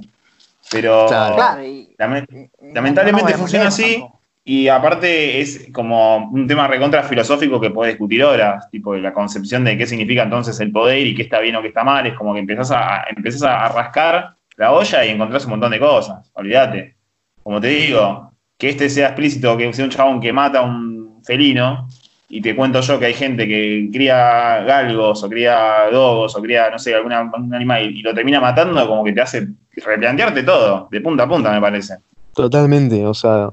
[0.71, 2.29] Pero claro, y, lament
[2.61, 3.93] lamentablemente no, funciona así.
[3.93, 4.21] Tampoco.
[4.43, 9.63] Y aparte es como un tema recontra filosófico que puede discutir horas, tipo la concepción
[9.63, 12.15] de qué significa entonces el poder y qué está bien o qué está mal, es
[12.15, 16.31] como que empezás a, empezás a rascar la olla y encontrás un montón de cosas,
[16.33, 16.95] olvídate.
[17.43, 21.21] Como te digo, que este sea explícito, que sea un chabón que mata a un
[21.23, 21.87] felino,
[22.33, 26.69] y te cuento yo que hay gente que cría galgos o cría dogos o cría,
[26.69, 31.01] no sé, algún animal y lo termina matando, como que te hace replantearte todo, de
[31.01, 31.97] punta a punta, me parece.
[32.33, 33.49] Totalmente, o sea,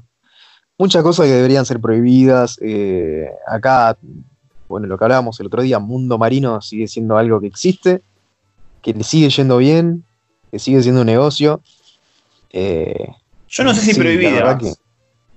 [0.77, 2.57] muchas cosas que deberían ser prohibidas.
[2.61, 3.97] Eh, acá,
[4.69, 8.01] bueno, lo que hablábamos el otro día, mundo marino sigue siendo algo que existe,
[8.81, 10.05] que le sigue yendo bien,
[10.51, 11.61] que sigue siendo un negocio.
[12.49, 13.09] Eh,
[13.49, 14.57] Yo no sé si sí, prohibidas.
[14.57, 14.73] Que...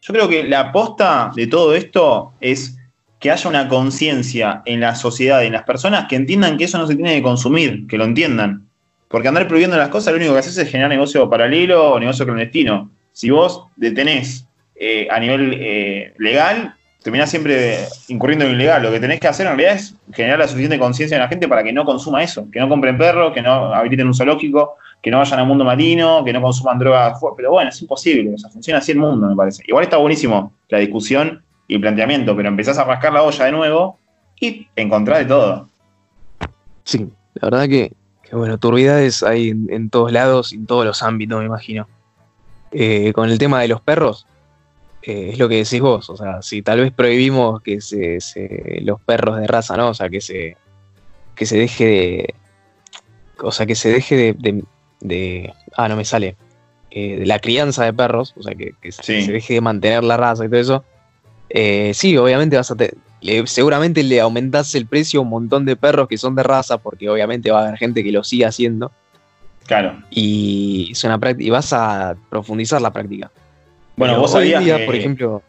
[0.01, 2.78] Yo creo que la aposta de todo esto es
[3.23, 6.89] que haya una conciencia en la sociedad, en las personas, que entiendan que eso no
[6.89, 8.66] se tiene que consumir, que lo entiendan.
[9.07, 12.25] Porque andar prohibiendo las cosas lo único que haces es generar negocio paralelo o negocio
[12.25, 12.91] clandestino.
[13.12, 18.83] Si vos detenés eh, a nivel eh, legal, terminás siempre incurriendo en ilegal.
[18.83, 21.47] Lo que tenés que hacer en realidad es generar la suficiente conciencia en la gente
[21.47, 25.12] para que no consuma eso, que no compren perros, que no habiliten un zoológico, que
[25.12, 27.20] no vayan al mundo marino, que no consuman drogas.
[27.37, 29.62] Pero bueno, es imposible, o sea, funciona así el mundo, me parece.
[29.64, 33.99] Igual está buenísimo la discusión y planteamiento, pero empezás a rascar la olla de nuevo
[34.41, 35.69] y encontrás de todo.
[36.85, 37.93] Sí, la verdad que,
[38.23, 41.89] que bueno, turbidades hay en, en, todos lados, en todos los ámbitos, me imagino.
[42.73, 44.27] Eh, con el tema de los perros,
[45.03, 48.81] eh, es lo que decís vos, o sea, si tal vez prohibimos que se, se,
[48.83, 49.89] los perros de raza, ¿no?
[49.89, 50.57] O sea, que se,
[51.35, 52.35] que se deje de.
[53.41, 54.33] O sea, que se deje de.
[54.35, 54.65] de,
[55.01, 56.37] de ah, no me sale.
[56.91, 59.23] Eh, de la crianza de perros, o sea, que, que sí.
[59.23, 60.85] se deje de mantener la raza y todo eso.
[61.55, 65.67] Eh, sí, obviamente vas a te, le, seguramente le aumentás el precio a un montón
[65.67, 68.49] de perros que son de raza, porque obviamente va a haber gente que lo siga
[68.49, 68.91] haciendo.
[69.67, 70.03] Claro.
[70.11, 73.31] Y es una práctica, y vas a profundizar la práctica.
[73.97, 75.43] Bueno, Pero vos sabías día, que, por ejemplo,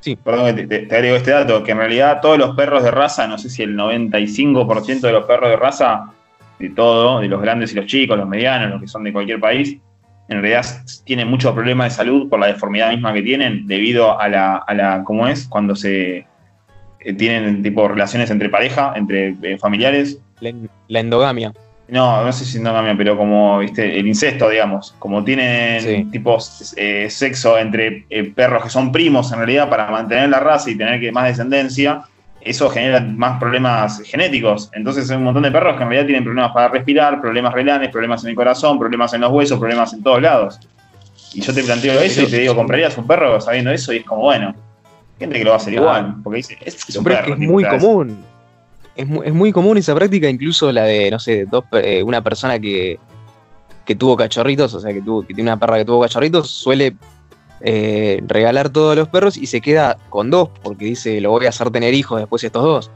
[0.00, 0.16] sí.
[0.16, 3.26] Perdón que te, te, agrego este dato, que en realidad todos los perros de raza,
[3.26, 6.12] no sé si el 95% de los perros de raza,
[6.58, 9.40] de todo, de los grandes y los chicos, los medianos, los que son de cualquier
[9.40, 9.78] país,
[10.28, 10.64] en realidad
[11.04, 14.74] tienen muchos problemas de salud por la deformidad misma que tienen, debido a la, a
[14.74, 15.46] la ¿cómo es?
[15.48, 16.26] Cuando se
[17.00, 20.18] eh, tienen tipo relaciones entre pareja, entre eh, familiares.
[20.40, 20.52] La,
[20.88, 21.52] la, endogamia.
[21.88, 24.94] No, no sé si no cambia, pero como, viste, el incesto, digamos.
[24.98, 26.04] Como tienen Sí.
[26.12, 28.04] tipos eh, sexo entre
[28.34, 32.02] perros que son primos en realidad para mantener la raza y tener que más descendencia,
[32.40, 34.70] eso genera más problemas genéticos.
[34.72, 37.90] Entonces hay un montón de perros que en realidad tienen problemas para respirar, problemas renales,
[37.90, 40.60] problemas en el corazón, problemas en los huesos, problemas en todos lados.
[41.34, 43.92] Y yo te planteo eso y te digo, ¿comprarías un perro sabiendo eso?
[43.92, 44.54] Y es como, bueno,
[45.18, 47.24] gente que lo va a hacer igual, porque dice, es, un perro.
[47.24, 48.24] que es muy común.
[48.96, 52.20] Es muy, es muy común esa práctica, incluso la de, no sé, dos, eh, una
[52.22, 52.98] persona que,
[53.84, 56.94] que tuvo cachorritos, o sea, que, tuvo, que tiene una perra que tuvo cachorritos, suele
[57.60, 61.50] eh, regalar todos los perros y se queda con dos, porque dice, lo voy a
[61.50, 62.90] hacer tener hijos después estos dos.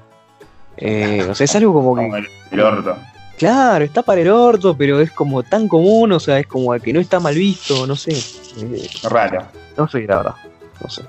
[0.77, 2.97] Eh, o sea, es algo como que, Como el, orto.
[3.39, 6.93] claro, está para el orto, pero es como tan común, o sea, es como que
[6.93, 8.13] no está mal visto, no sé.
[8.13, 9.45] Eh, Raro.
[9.77, 10.35] no sé, la verdad.
[10.83, 11.03] No sé.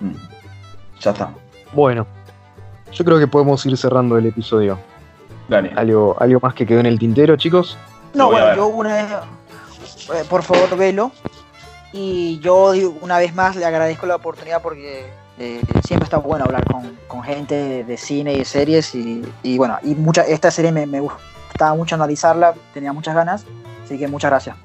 [0.00, 0.12] Mm.
[1.00, 1.30] Ya está.
[1.72, 2.06] Bueno,
[2.92, 4.78] yo creo que podemos ir cerrando el episodio.
[5.48, 5.72] Dale.
[5.76, 7.76] ¿Algo, algo más que quedó en el tintero, chicos?
[8.14, 9.06] No, bueno, yo una vez,
[10.14, 11.12] eh, por favor, velo.
[11.92, 15.06] Y yo una vez más le agradezco la oportunidad porque
[15.38, 18.94] eh, siempre está bueno hablar con, con gente de, de cine y de series.
[18.94, 23.44] Y, y bueno, y mucha, esta serie me, me gustaba mucho analizarla, tenía muchas ganas.
[23.84, 24.56] Así que muchas gracias.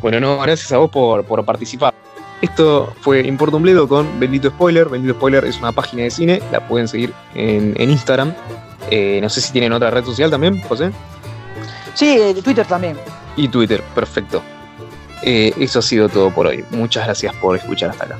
[0.00, 1.92] Bueno, no, gracias a vos por, por participar.
[2.40, 4.88] Esto fue Importa un Bledo con Bendito Spoiler.
[4.88, 8.32] Bendito Spoiler es una página de cine, la pueden seguir en, en Instagram.
[8.92, 10.92] Eh, no sé si tienen otra red social también, José.
[11.94, 12.96] Sí, eh, Twitter también.
[13.36, 14.40] Y Twitter, perfecto.
[15.22, 16.64] Eh, eso ha sido todo por hoy.
[16.70, 18.16] Muchas gracias por escuchar hasta acá.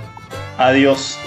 [0.58, 1.18] Adiós.